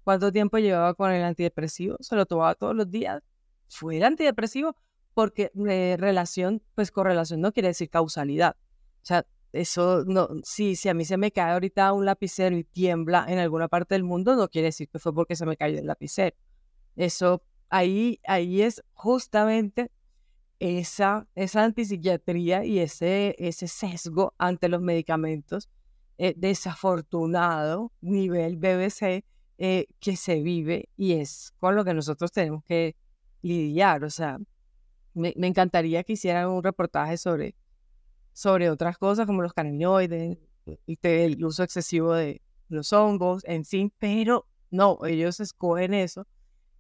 [0.03, 1.97] ¿cuánto tiempo llevaba con el antidepresivo?
[1.99, 3.21] ¿Se lo tomaba todos los días?
[3.67, 4.75] ¿Fue el antidepresivo?
[5.13, 8.55] Porque eh, relación, pues correlación no quiere decir causalidad.
[9.03, 12.63] O sea, eso no, sí, si a mí se me cae ahorita un lapicero y
[12.63, 15.79] tiembla en alguna parte del mundo, no quiere decir que fue porque se me cayó
[15.79, 16.35] el lapicero.
[16.95, 19.91] Eso, ahí, ahí es justamente
[20.61, 25.69] esa, esa antipsiquiatría y ese, ese sesgo ante los medicamentos
[26.19, 29.25] eh, desafortunado nivel BBC
[29.57, 32.95] eh, que se vive y es con lo que nosotros tenemos que
[33.41, 34.03] lidiar.
[34.03, 34.37] O sea,
[35.15, 37.55] me, me encantaría que hicieran un reportaje sobre
[38.33, 40.37] sobre otras cosas como los cannabinoides
[40.85, 46.27] y el uso excesivo de los hongos en sí, pero no, ellos escogen eso,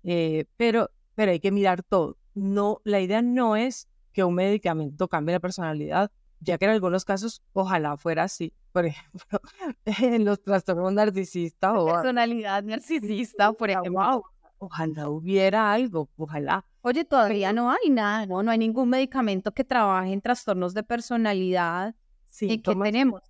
[0.03, 2.17] eh, pero, pero hay que mirar todo.
[2.33, 7.05] No, la idea no es que un medicamento cambie la personalidad, ya que en algunos
[7.05, 8.53] casos ojalá fuera así.
[8.71, 9.41] Por ejemplo,
[9.85, 14.23] en los trastornos narcisistas o personalidad narcisista, por ejemplo.
[14.57, 16.65] ojalá hubiera algo, ojalá.
[16.81, 18.41] Oye, todavía no hay nada, ¿no?
[18.41, 21.95] No hay ningún medicamento que trabaje en trastornos de personalidad.
[22.27, 23.21] Sí, ¿Y qué tenemos?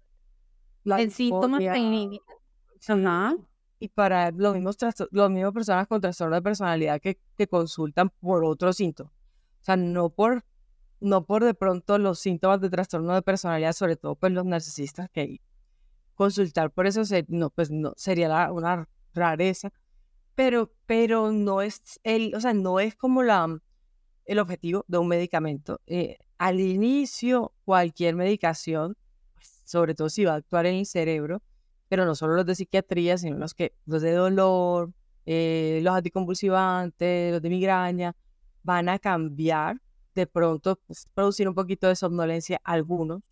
[0.85, 2.35] en síntomas clínicos.
[3.81, 4.77] Y para los mismos,
[5.11, 9.11] los mismos personas con trastorno de personalidad que, que consultan por otros síntomas.
[9.61, 10.45] O sea, no por,
[10.99, 15.09] no por de pronto los síntomas de trastorno de personalidad, sobre todo pues los narcisistas
[15.09, 15.41] que
[16.15, 19.71] consultar por eso no, pues no, sería una rareza
[20.35, 23.59] pero, pero no es el, o sea, no es como la,
[24.25, 25.81] el objetivo de un medicamento.
[25.87, 28.97] Eh, al inicio, cualquier medicación,
[29.35, 31.41] pues, sobre todo si va a actuar en el cerebro,
[31.91, 34.93] pero no solo los de psiquiatría, sino los que, los de dolor,
[35.25, 38.15] eh, los anticonvulsivantes, los de migraña,
[38.63, 39.81] van a cambiar
[40.15, 43.23] de pronto, pues, producir un poquito de somnolencia algunos,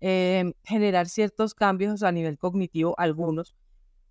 [0.00, 3.54] eh, generar ciertos cambios a nivel cognitivo algunos,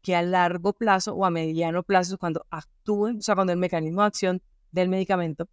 [0.02, 4.04] que a largo plazo o a mediano plazo, cuando actúen, o sea, cuando el mecanismo
[4.04, 4.42] de acción
[4.72, 5.50] del medicamento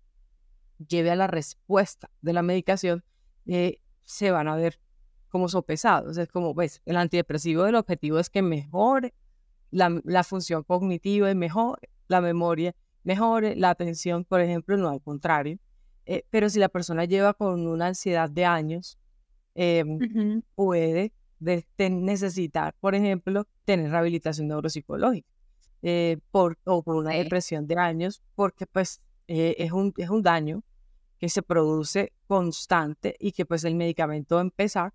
[0.78, 3.02] lleve a la respuesta de la medicación,
[3.46, 4.78] eh, se van a ver
[5.34, 6.16] como sopesados.
[6.16, 9.14] Es como, ves, el antidepresivo, el objetivo es que mejore
[9.72, 15.02] la, la función cognitiva y mejore la memoria, mejore la atención, por ejemplo, no al
[15.02, 15.58] contrario.
[16.06, 18.96] Eh, pero si la persona lleva con una ansiedad de años,
[19.56, 25.28] em, puede de, necesitar, por ejemplo, tener rehabilitación neuropsicológica
[25.82, 30.22] eh, por, o por una depresión de años, porque pues eh, es, un, es un
[30.22, 30.62] daño
[31.18, 34.94] que se produce constante y que pues el medicamento va a empezar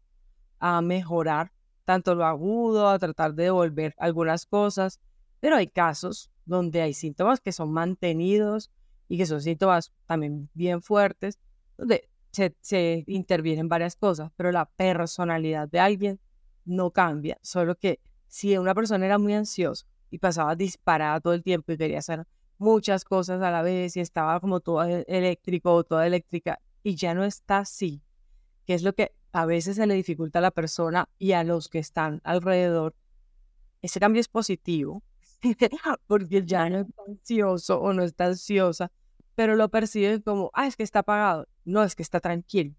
[0.59, 1.51] a mejorar
[1.85, 4.99] tanto lo agudo, a tratar de devolver algunas cosas,
[5.39, 8.71] pero hay casos donde hay síntomas que son mantenidos
[9.07, 11.39] y que son síntomas también bien fuertes,
[11.77, 16.19] donde se, se intervienen varias cosas, pero la personalidad de alguien
[16.65, 21.41] no cambia, solo que si una persona era muy ansiosa y pasaba disparada todo el
[21.41, 22.27] tiempo y quería hacer
[22.59, 26.95] muchas cosas a la vez y estaba como todo e-, eléctrico o toda eléctrica y
[26.95, 28.03] ya no está así,
[28.65, 31.69] que es lo que a veces se le dificulta a la persona y a los
[31.69, 32.95] que están alrededor,
[33.81, 35.03] ese cambio es positivo,
[36.07, 38.91] porque ya no está ansioso o no está ansiosa,
[39.35, 41.47] pero lo perciben como, ah, es que está apagado.
[41.63, 42.75] No, es que está tranquilo.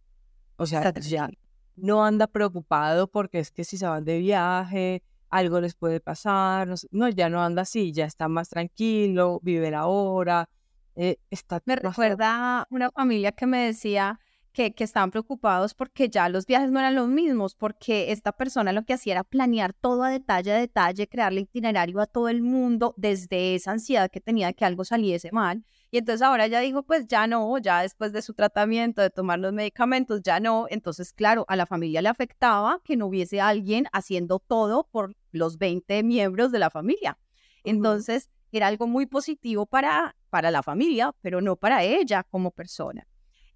[0.56, 1.30] O sea, ya
[1.76, 6.68] no anda preocupado porque es que si se van de viaje, algo les puede pasar,
[6.90, 10.50] no, ya no anda así, ya está más tranquilo, vive la hora,
[10.96, 11.62] eh, está...
[11.64, 14.20] Me recuerda una familia que me decía
[14.52, 18.72] que, que, estaban preocupados porque ya los viajes no eran los mismos, porque esta persona
[18.72, 22.42] lo que hacía era planear todo a detalle a detalle, crearle itinerario a todo el
[22.42, 25.64] mundo desde esa ansiedad que tenía de que algo saliese mal.
[25.92, 29.40] Y entonces ahora ya dijo, pues ya no, ya después de su tratamiento, de tomar
[29.40, 30.66] los medicamentos, ya no.
[30.70, 35.58] Entonces, claro, a la familia le afectaba que no hubiese alguien haciendo todo por los
[35.58, 37.18] 20 miembros de la familia.
[37.64, 43.06] Entonces, era algo muy positivo para, para la familia, pero no para ella como persona.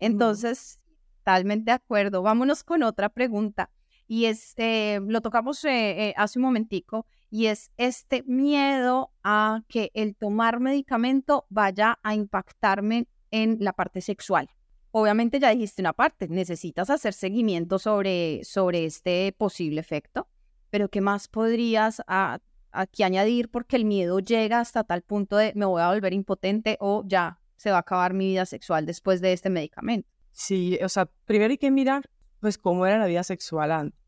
[0.00, 0.80] Entonces,
[1.24, 2.22] totalmente de acuerdo.
[2.22, 3.70] Vámonos con otra pregunta.
[4.06, 9.62] Y es, eh, lo tocamos eh, eh, hace un momentico, y es este miedo a
[9.66, 14.50] que el tomar medicamento vaya a impactarme en la parte sexual.
[14.90, 20.28] Obviamente ya dijiste una parte, necesitas hacer seguimiento sobre, sobre este posible efecto,
[20.68, 22.38] pero ¿qué más podrías ah,
[22.70, 23.50] aquí añadir?
[23.50, 27.40] Porque el miedo llega hasta tal punto de me voy a volver impotente o ya
[27.56, 30.13] se va a acabar mi vida sexual después de este medicamento.
[30.34, 32.10] Sí, o sea, primero hay que mirar
[32.40, 34.04] pues cómo era la vida sexual antes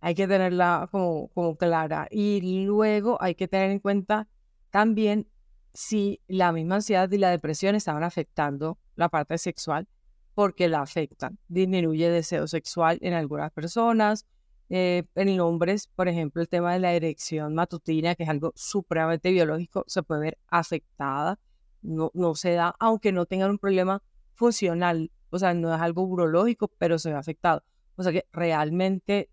[0.00, 2.08] hay que tenerla como, como clara.
[2.10, 4.28] Y luego hay que tener en cuenta
[4.70, 5.28] también
[5.72, 9.88] si la misma ansiedad y la depresión estaban afectando la parte sexual,
[10.34, 11.38] porque la afectan.
[11.48, 14.26] Disminuye deseo sexual en algunas personas.
[14.70, 19.30] Eh, en hombres, por ejemplo, el tema de la erección matutina, que es algo supremamente
[19.30, 21.38] biológico, se puede ver afectada.
[21.80, 24.02] No, no se da, aunque no tengan un problema
[24.34, 27.62] funcional, o sea, no es algo urológico, pero se ve afectado.
[27.96, 29.30] O sea que realmente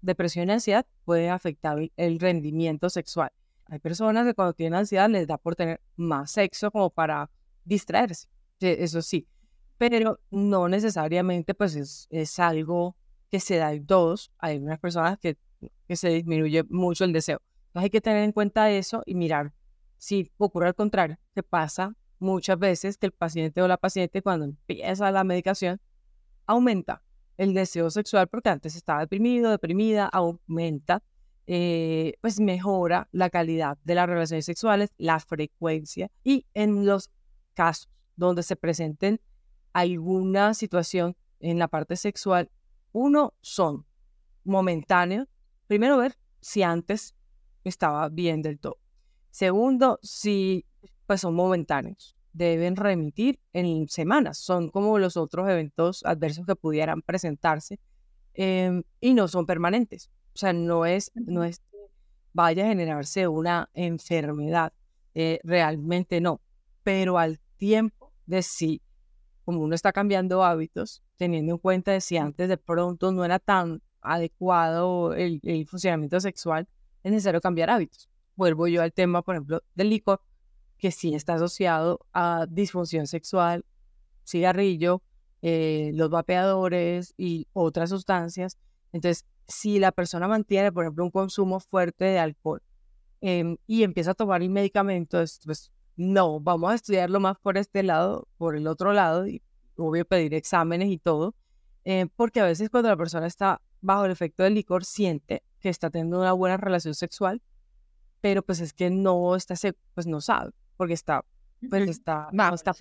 [0.00, 3.30] depresión y ansiedad puede afectar el rendimiento sexual.
[3.66, 7.30] Hay personas que cuando tienen ansiedad les da por tener más sexo como para
[7.64, 8.28] distraerse,
[8.60, 9.26] eso sí,
[9.76, 12.96] pero no necesariamente pues es, es algo
[13.30, 14.30] que se da en todos.
[14.38, 15.36] Hay unas personas que,
[15.88, 17.40] que se disminuye mucho el deseo.
[17.68, 19.52] Entonces hay que tener en cuenta eso y mirar
[19.98, 24.44] si ocurre al contrario, que pasa muchas veces que el paciente o la paciente cuando
[24.44, 25.80] empieza la medicación
[26.46, 27.02] aumenta
[27.36, 31.02] el deseo sexual, porque antes estaba deprimido, deprimida, aumenta,
[31.46, 37.10] eh, pues mejora la calidad de las relaciones sexuales, la frecuencia y en los
[37.54, 39.20] casos donde se presenten
[39.72, 42.50] alguna situación en la parte sexual,
[42.92, 43.84] uno son
[44.44, 45.28] momentáneos.
[45.66, 47.14] Primero ver si antes
[47.64, 48.78] estaba bien del todo.
[49.30, 50.64] Segundo, si
[51.06, 54.38] pues son momentáneos deben remitir en semanas.
[54.38, 57.80] Son como los otros eventos adversos que pudieran presentarse
[58.34, 60.10] em, y no son permanentes.
[60.34, 61.78] O sea, no es, no es que
[62.34, 64.72] vaya a generarse una enfermedad.
[65.14, 66.42] Eh, realmente no.
[66.82, 68.82] Pero al tiempo de si,
[69.46, 73.38] como uno está cambiando hábitos, teniendo en cuenta de si antes de pronto no era
[73.38, 76.68] tan adecuado el, el funcionamiento sexual,
[77.02, 78.10] es necesario cambiar hábitos.
[78.34, 80.20] Vuelvo yo al tema, por ejemplo, del licor
[80.78, 83.64] que sí está asociado a disfunción sexual,
[84.26, 85.02] cigarrillo,
[85.42, 88.58] eh, los vapeadores y otras sustancias.
[88.92, 92.62] Entonces, si la persona mantiene, por ejemplo, un consumo fuerte de alcohol
[93.20, 97.82] em, y empieza a tomar el medicamento, pues no, vamos a estudiarlo más por este
[97.82, 99.42] lado, por el otro lado, y
[99.76, 101.34] obvio pedir exámenes y todo,
[101.84, 105.68] eh, porque a veces cuando la persona está bajo el efecto del licor siente que
[105.68, 107.40] está teniendo una buena relación sexual,
[108.20, 109.54] pero pues es que no está,
[109.94, 111.24] pues no sabe porque está,
[111.68, 112.74] pues está, no, está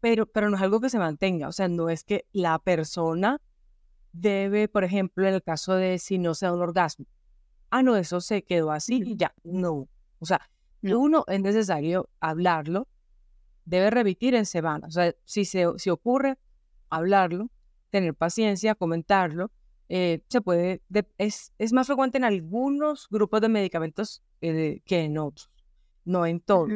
[0.00, 3.40] pero, pero no es algo que se mantenga, o sea, no es que la persona
[4.12, 7.06] debe, por ejemplo, en el caso de si no se da un orgasmo,
[7.70, 9.88] ah, no, eso se quedó así y ya, no,
[10.18, 10.40] o sea,
[10.82, 12.88] uno es necesario hablarlo,
[13.64, 16.38] debe repetir en semana, o sea, si, se, si ocurre,
[16.88, 17.50] hablarlo,
[17.90, 19.50] tener paciencia, comentarlo,
[19.88, 20.82] eh, se puede,
[21.18, 25.49] es, es más frecuente en algunos grupos de medicamentos eh, que en otros
[26.04, 26.70] no en todos.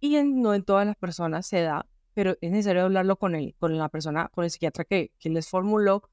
[0.00, 3.54] Y en, no en todas las personas se da, pero es necesario hablarlo con él,
[3.58, 6.08] con la persona, con el psiquiatra que, que les formuló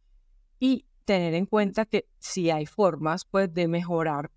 [0.59, 4.31] y tener en cuenta que si hay formas pues de mejorar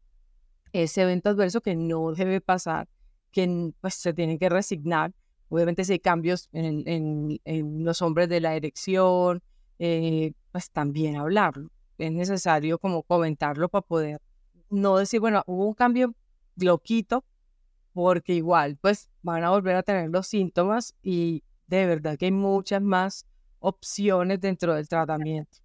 [0.72, 2.89] ese evento adverso que no debe pasar,
[3.33, 5.12] que pues se tienen que resignar.
[5.49, 9.43] Obviamente si hay cambios en, en, en los hombres de la erección,
[9.81, 11.70] eh, pues también hablarlo.
[11.99, 14.22] Es necesario como comentarlo para poder
[14.70, 16.14] no decir, bueno, hubo un cambio
[16.57, 17.24] loquito,
[17.93, 22.32] porque igual pues van a volver a tener los síntomas y de verdad que hay
[22.32, 23.26] muchas más
[23.59, 25.59] opciones dentro del tratamiento.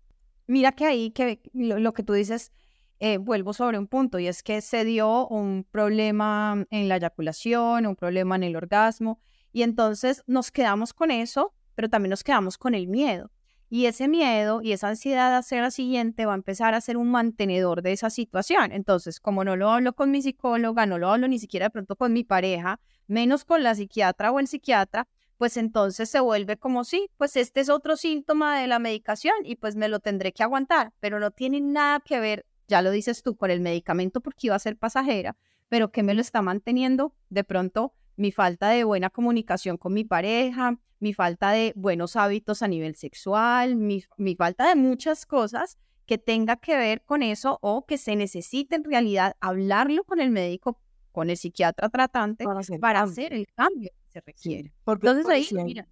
[0.47, 2.51] Mira que ahí que lo, que tú dices,
[2.99, 7.85] eh, vuelvo sobre un punto y es que se dio un problema en la eyaculación,
[7.85, 9.19] un problema en el orgasmo
[9.51, 13.31] y entonces nos quedamos con eso, pero también nos quedamos con el miedo.
[13.69, 16.97] Y ese miedo y esa ansiedad de hacer la siguiente va a empezar a ser
[16.97, 18.71] un mantenedor de esa situación.
[18.71, 21.95] Entonces, como no lo hablo con mi psicóloga, no lo hablo ni siquiera de pronto
[21.95, 25.07] con mi pareja, menos con la psiquiatra o el psiquiatra,
[25.37, 29.55] pues entonces se vuelve como sí, pues este es otro síntoma de la medicación y
[29.55, 33.21] pues me lo tendré que aguantar, pero no tiene nada que ver, ya lo dices
[33.21, 35.35] tú, con el medicamento porque iba a ser pasajera,
[35.67, 40.03] pero que me lo está manteniendo de pronto mi falta de buena comunicación con mi
[40.03, 45.77] pareja, mi falta de buenos hábitos a nivel sexual, mi, mi falta de muchas cosas
[46.05, 50.29] que tenga que ver con eso o que se necesite en realidad hablarlo con el
[50.29, 50.79] médico,
[51.11, 52.45] con el psiquiatra tratante
[52.79, 54.73] para hacer, el cambio que se requiere.
[54.83, 55.87] porque, Entonces ahí, mira,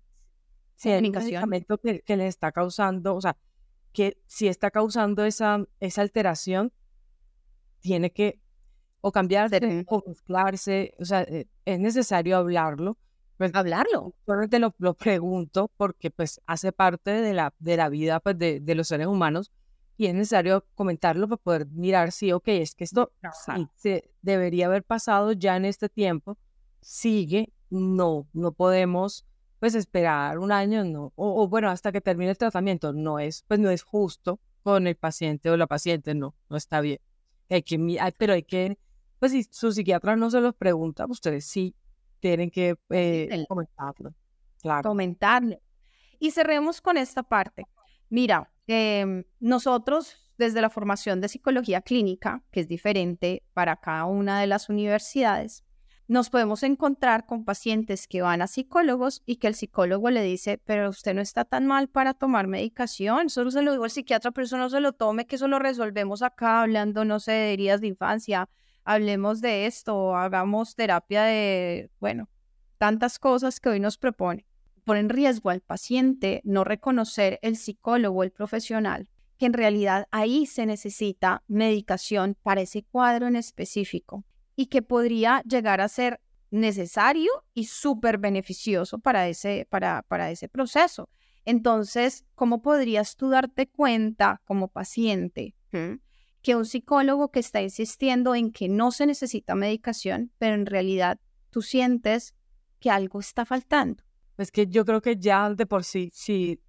[0.76, 3.38] si el medicamento que, que, le está causando, o sea,
[3.92, 6.74] que si está causando esa, esa alteración,
[7.80, 8.40] tiene que
[9.06, 12.98] o cambiarse o mezclarse, o sea, eh, es necesario hablarlo.
[13.38, 14.14] Pues, hablarlo.
[14.26, 18.62] Solamente lo, lo pregunto porque pues hace parte de la, de la vida pues, de,
[18.62, 19.52] de los seres humanos
[19.98, 23.12] y es necesario comentarlo para poder mirar si, ok, es que esto
[23.76, 26.38] se debería haber pasado ya en este tiempo,
[26.82, 29.26] sigue, no, no podemos
[29.60, 33.60] pues esperar un año, no, o, bueno, hasta que termine el tratamiento, no es, pues
[33.60, 37.00] no es justo con el paciente o la paciente, no, no está bien.
[37.50, 37.78] Hay que,
[38.18, 38.78] pero hay que,
[39.24, 41.76] pues si su psiquiatra no se los pregunta, ustedes sí
[42.20, 44.14] tienen que eh, comentarlo.
[44.62, 44.90] Claro.
[44.90, 45.62] Comentarle.
[46.20, 47.66] Y cerremos con esta parte.
[48.10, 54.40] Mira, Em, nosotros, desde la formación de psicología clínica, que es diferente para cada una
[54.40, 55.66] de las universidades,
[56.08, 60.60] nos podemos encontrar con pacientes que van a psicólogos y que el psicólogo le dice,
[60.64, 64.32] pero usted no está tan mal para tomar medicación, solo se lo digo al psiquiatra,
[64.32, 67.54] pero eso no se lo tome, que eso lo resolvemos acá hablando, no sé, de
[67.54, 68.50] heridas de infancia,
[68.84, 72.30] hablemos de esto, hagamos terapia de, bueno,
[72.78, 74.46] tantas cosas que hoy nos propone
[74.84, 80.46] pone en riesgo al paciente no reconocer el psicólogo, el profesional, que en realidad ahí
[80.46, 84.24] se necesita medicación para ese cuadro en específico
[84.56, 86.20] y que podría llegar a ser
[86.52, 91.10] necesario y súper beneficioso para ese, para, para ese proceso.
[91.46, 95.56] Entonces, ¿cómo podrías tú darte cuenta como paciente
[96.44, 101.20] que un psicólogo que está insistiendo en que no se necesita medicación, pero en realidad
[101.50, 102.36] tú sientes
[102.80, 104.04] que algo está faltando?
[104.38, 106.60] Es que yo creo que ya de por sí, si,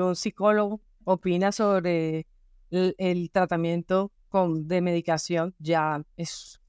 [0.00, 2.26] un psicólogo opina sobre
[2.70, 6.60] el, tratamiento con, de medicación, ya es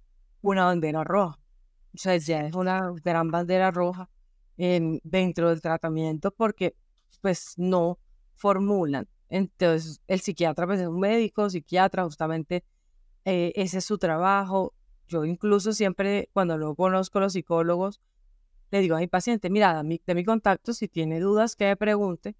[0.42, 1.40] una bandera roja.
[1.96, 4.10] O sea, ya es una gran bandera roja
[4.58, 6.76] en, dentro del tratamiento porque
[7.22, 7.98] pues no
[8.36, 9.08] formulan.
[9.30, 12.64] Entonces, el psiquiatra pues, es un médico, psiquiatra, justamente
[13.26, 14.74] eh, ese es su trabajo.
[15.08, 18.02] Yo incluso siempre, cuando no conozco a los psicólogos,
[18.72, 22.36] le digo a mi paciente, mira, de mi contacto, si tiene dudas, que me pregunte.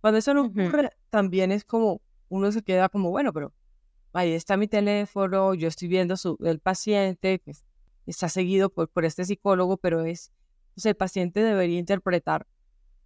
[0.00, 3.52] Cuando eso no ocurre, también es como, uno se queda como, bueno, pero
[4.12, 7.52] ahí está mi teléfono, yo estoy viendo su, el paciente, que
[8.06, 10.32] está seguido por, por este psicólogo, pero es,
[10.84, 12.46] el paciente debería interpretar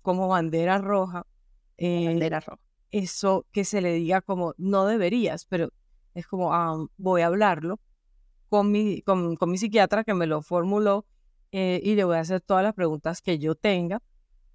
[0.03, 1.27] como bandera roja.
[1.79, 2.61] Eh, bandera roja.
[2.91, 5.71] Eso que se le diga como, no deberías, pero
[6.15, 7.81] es como, ah, voy a hablarlo
[8.49, 11.07] con mi, con, mi psiquiatra que me lo formuló
[11.53, 14.03] eh, y le voy a hacer todas las preguntas que yo tenga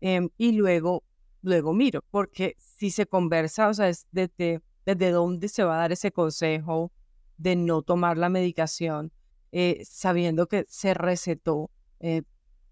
[0.02, 1.04] em, y luego,
[1.42, 5.80] luego miro, porque si se conversa, o sea, es desde, desde dónde se va a
[5.80, 6.92] dar ese consejo
[7.38, 9.12] de no tomar la medicación,
[9.52, 11.72] eh, sabiendo que se recetó,
[12.02, 12.24] eh,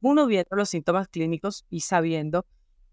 [0.01, 2.45] uno viendo los síntomas clínicos y sabiendo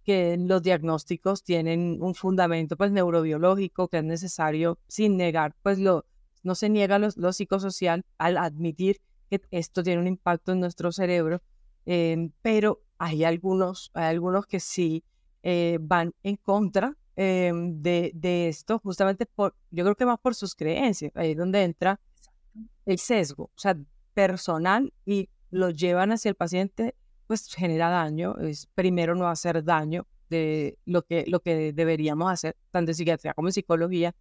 [0.05, 6.05] que los diagnósticos tienen un fundamento pues neurobiológico que es necesario sin negar pues lo
[6.43, 10.93] no se niega lo, lo psicosocial al admitir que esto tiene un impacto en nuestro
[10.93, 11.41] cerebro,
[11.87, 15.05] em, pero hay algunos, hay algunos que sí
[15.43, 20.35] eh, van en contra em, de, de, esto, justamente por, yo creo que más por
[20.35, 22.01] sus creencias, ahí es donde entra
[22.87, 23.77] el sesgo, o sea,
[24.15, 26.95] personal y lo llevan hacia el paciente,
[27.31, 32.57] pues genera daño, es primero no hacer daño de lo que, lo que deberíamos hacer,
[32.73, 34.17] tanto en psiquiatría como en psicología,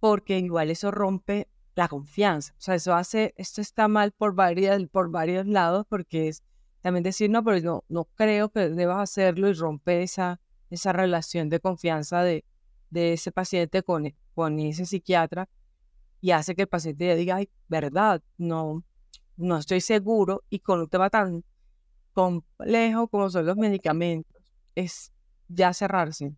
[0.00, 1.46] porque igual eso rompe
[1.76, 2.54] la confianza.
[2.54, 6.42] O sea, eso hace, esto está mal por varios, por varios lados, porque es
[6.80, 11.50] también decir, no, pero no, no creo que debas hacerlo y romper esa, esa relación
[11.50, 12.44] de confianza de,
[12.90, 15.48] de ese paciente con, e, con ese psiquiatra
[16.20, 18.82] y hace que el paciente diga, ay, verdad, no,
[19.36, 21.44] no estoy seguro y con un tema tan
[22.18, 24.42] complejo como son los medicamentos,
[24.74, 25.12] es
[25.46, 26.32] ya cerrarse.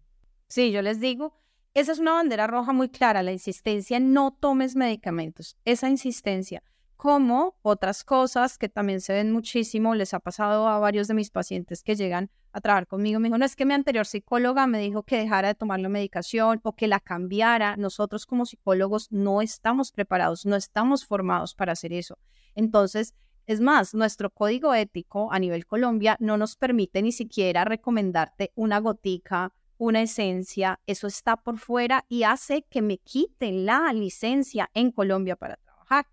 [0.46, 1.32] Sí, yo les digo
[1.72, 5.56] esa es una bandera roja muy clara, la insistencia no tomes medicamentos.
[5.64, 6.64] Esa insistencia,
[6.96, 11.30] como otras cosas que también se ven muchísimo, les ha pasado a varios de mis
[11.30, 14.80] pacientes que llegan a trabajar conmigo, me dijo, no es que mi anterior psicóloga me
[14.80, 17.76] dijo que dejara de tomar la medicación o que la cambiara.
[17.76, 22.18] Nosotros como psicólogos no estamos preparados, no estamos formados para hacer eso.
[22.56, 23.14] Entonces,
[23.46, 28.78] Es más, nuestro código ético a nivel Colombia no nos permite ni siquiera recomendarte una
[28.78, 34.92] gotica, una esencia, eso está por fuera y hace que me quiten la licencia en
[34.92, 36.06] Colombia para trabajar.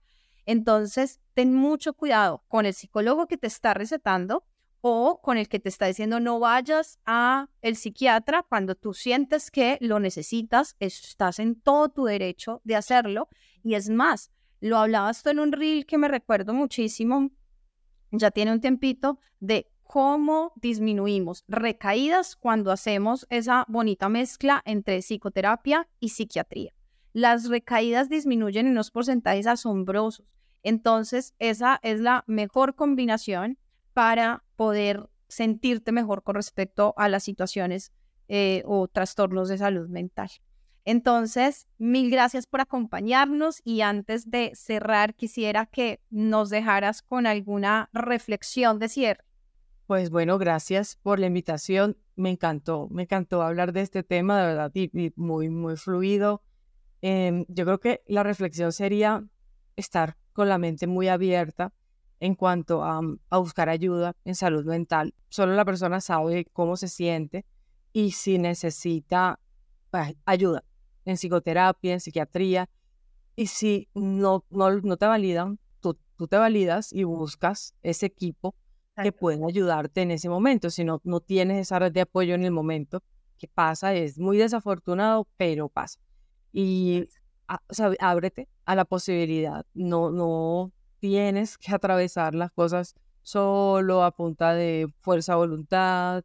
[0.46, 4.46] Entonces, ten mucho cuidado con el psicólogo que te está recetando
[4.80, 9.52] o con el que te está diciendo no vayas a el psiquiatra cuando tú sientes
[9.52, 13.28] que lo necesitas, estás en todo tu derecho de hacerlo
[13.64, 17.32] y es más, lo hablabas tú en un reel que me recuerdo muchísimo,
[18.12, 25.88] ya tiene un tiempito, de cómo disminuimos recaídas cuando hacemos esa bonita mezcla entre psicoterapia
[26.00, 26.74] y psiquiatría.
[27.14, 30.26] Las recaídas disminuyen en unos porcentajes asombrosos.
[30.62, 33.58] Entonces, esa es la mejor combinación
[33.94, 37.92] para poder sentirte mejor con respecto a las situaciones
[38.28, 40.30] eh, o trastornos de salud mental.
[40.88, 47.90] Entonces, mil gracias por acompañarnos y antes de cerrar, quisiera que nos dejaras con alguna
[47.92, 49.26] reflexión de cierre.
[49.86, 51.98] Pues bueno, gracias por la invitación.
[52.16, 56.42] Me encantó, me encantó hablar de este tema, de verdad, y, muy, muy fluido.
[57.02, 59.26] Em, yo creo que la reflexión sería
[59.76, 61.74] estar con la mente muy abierta
[62.22, 65.14] en cuanto a, a buscar ayuda en salud mental.
[65.28, 67.46] Solo la persona sabe cómo se siente
[67.92, 69.42] y si necesita
[69.92, 70.64] pues, ayuda
[71.08, 72.70] en psicoterapia, en psiquiatría,
[73.36, 78.56] y si no, no, te validan, tú, tú, te validas y buscas ese equipo
[79.02, 80.70] que puede ayudarte en ese momento.
[80.70, 83.04] Si no, no tienes esa red de apoyo en el momento,
[83.38, 83.94] que pasa?
[83.94, 86.00] Es muy desafortunado, pero pasa.
[86.52, 87.08] Y
[88.00, 89.66] ábrete a la posibilidad.
[89.74, 96.24] No, no tienes que atravesar las cosas solo a punta de fuerza voluntad,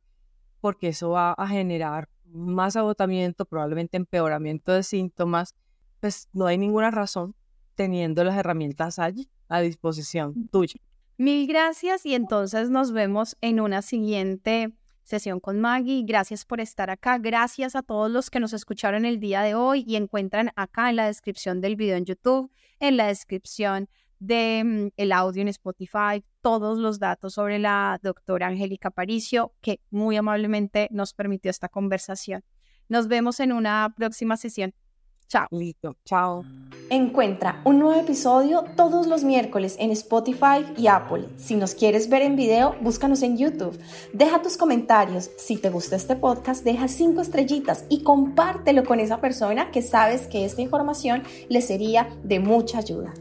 [0.60, 5.54] porque eso va a generar más agotamiento, probablemente empeoramiento de síntomas,
[6.00, 7.34] pues no hay ninguna razón
[7.74, 10.80] teniendo las herramientas allí a disposición tuya.
[11.18, 14.72] Mil gracias y entonces nos vemos en una siguiente
[15.04, 16.04] sesión con Maggie.
[16.04, 17.18] Gracias por estar acá.
[17.18, 20.96] Gracias a todos los que nos escucharon el día de hoy y encuentran acá en
[20.96, 23.88] la descripción del video en YouTube, en la descripción
[24.22, 29.80] de mm, el audio en Spotify, todos los datos sobre la doctora Angélica Paricio, que
[29.90, 32.44] muy amablemente nos permitió esta conversación.
[32.88, 34.74] Nos vemos en una próxima sesión.
[35.28, 35.46] Chao.
[35.50, 35.96] Listo.
[36.04, 36.44] Chao.
[36.90, 41.26] Encuentra un nuevo episodio todos los miércoles en Spotify y Apple.
[41.36, 43.78] Si nos quieres ver en video, búscanos en YouTube.
[44.12, 45.30] Deja tus comentarios.
[45.38, 50.26] Si te gusta este podcast, deja cinco estrellitas y compártelo con esa persona que sabes
[50.26, 53.14] que esta información le sería de mucha ayuda.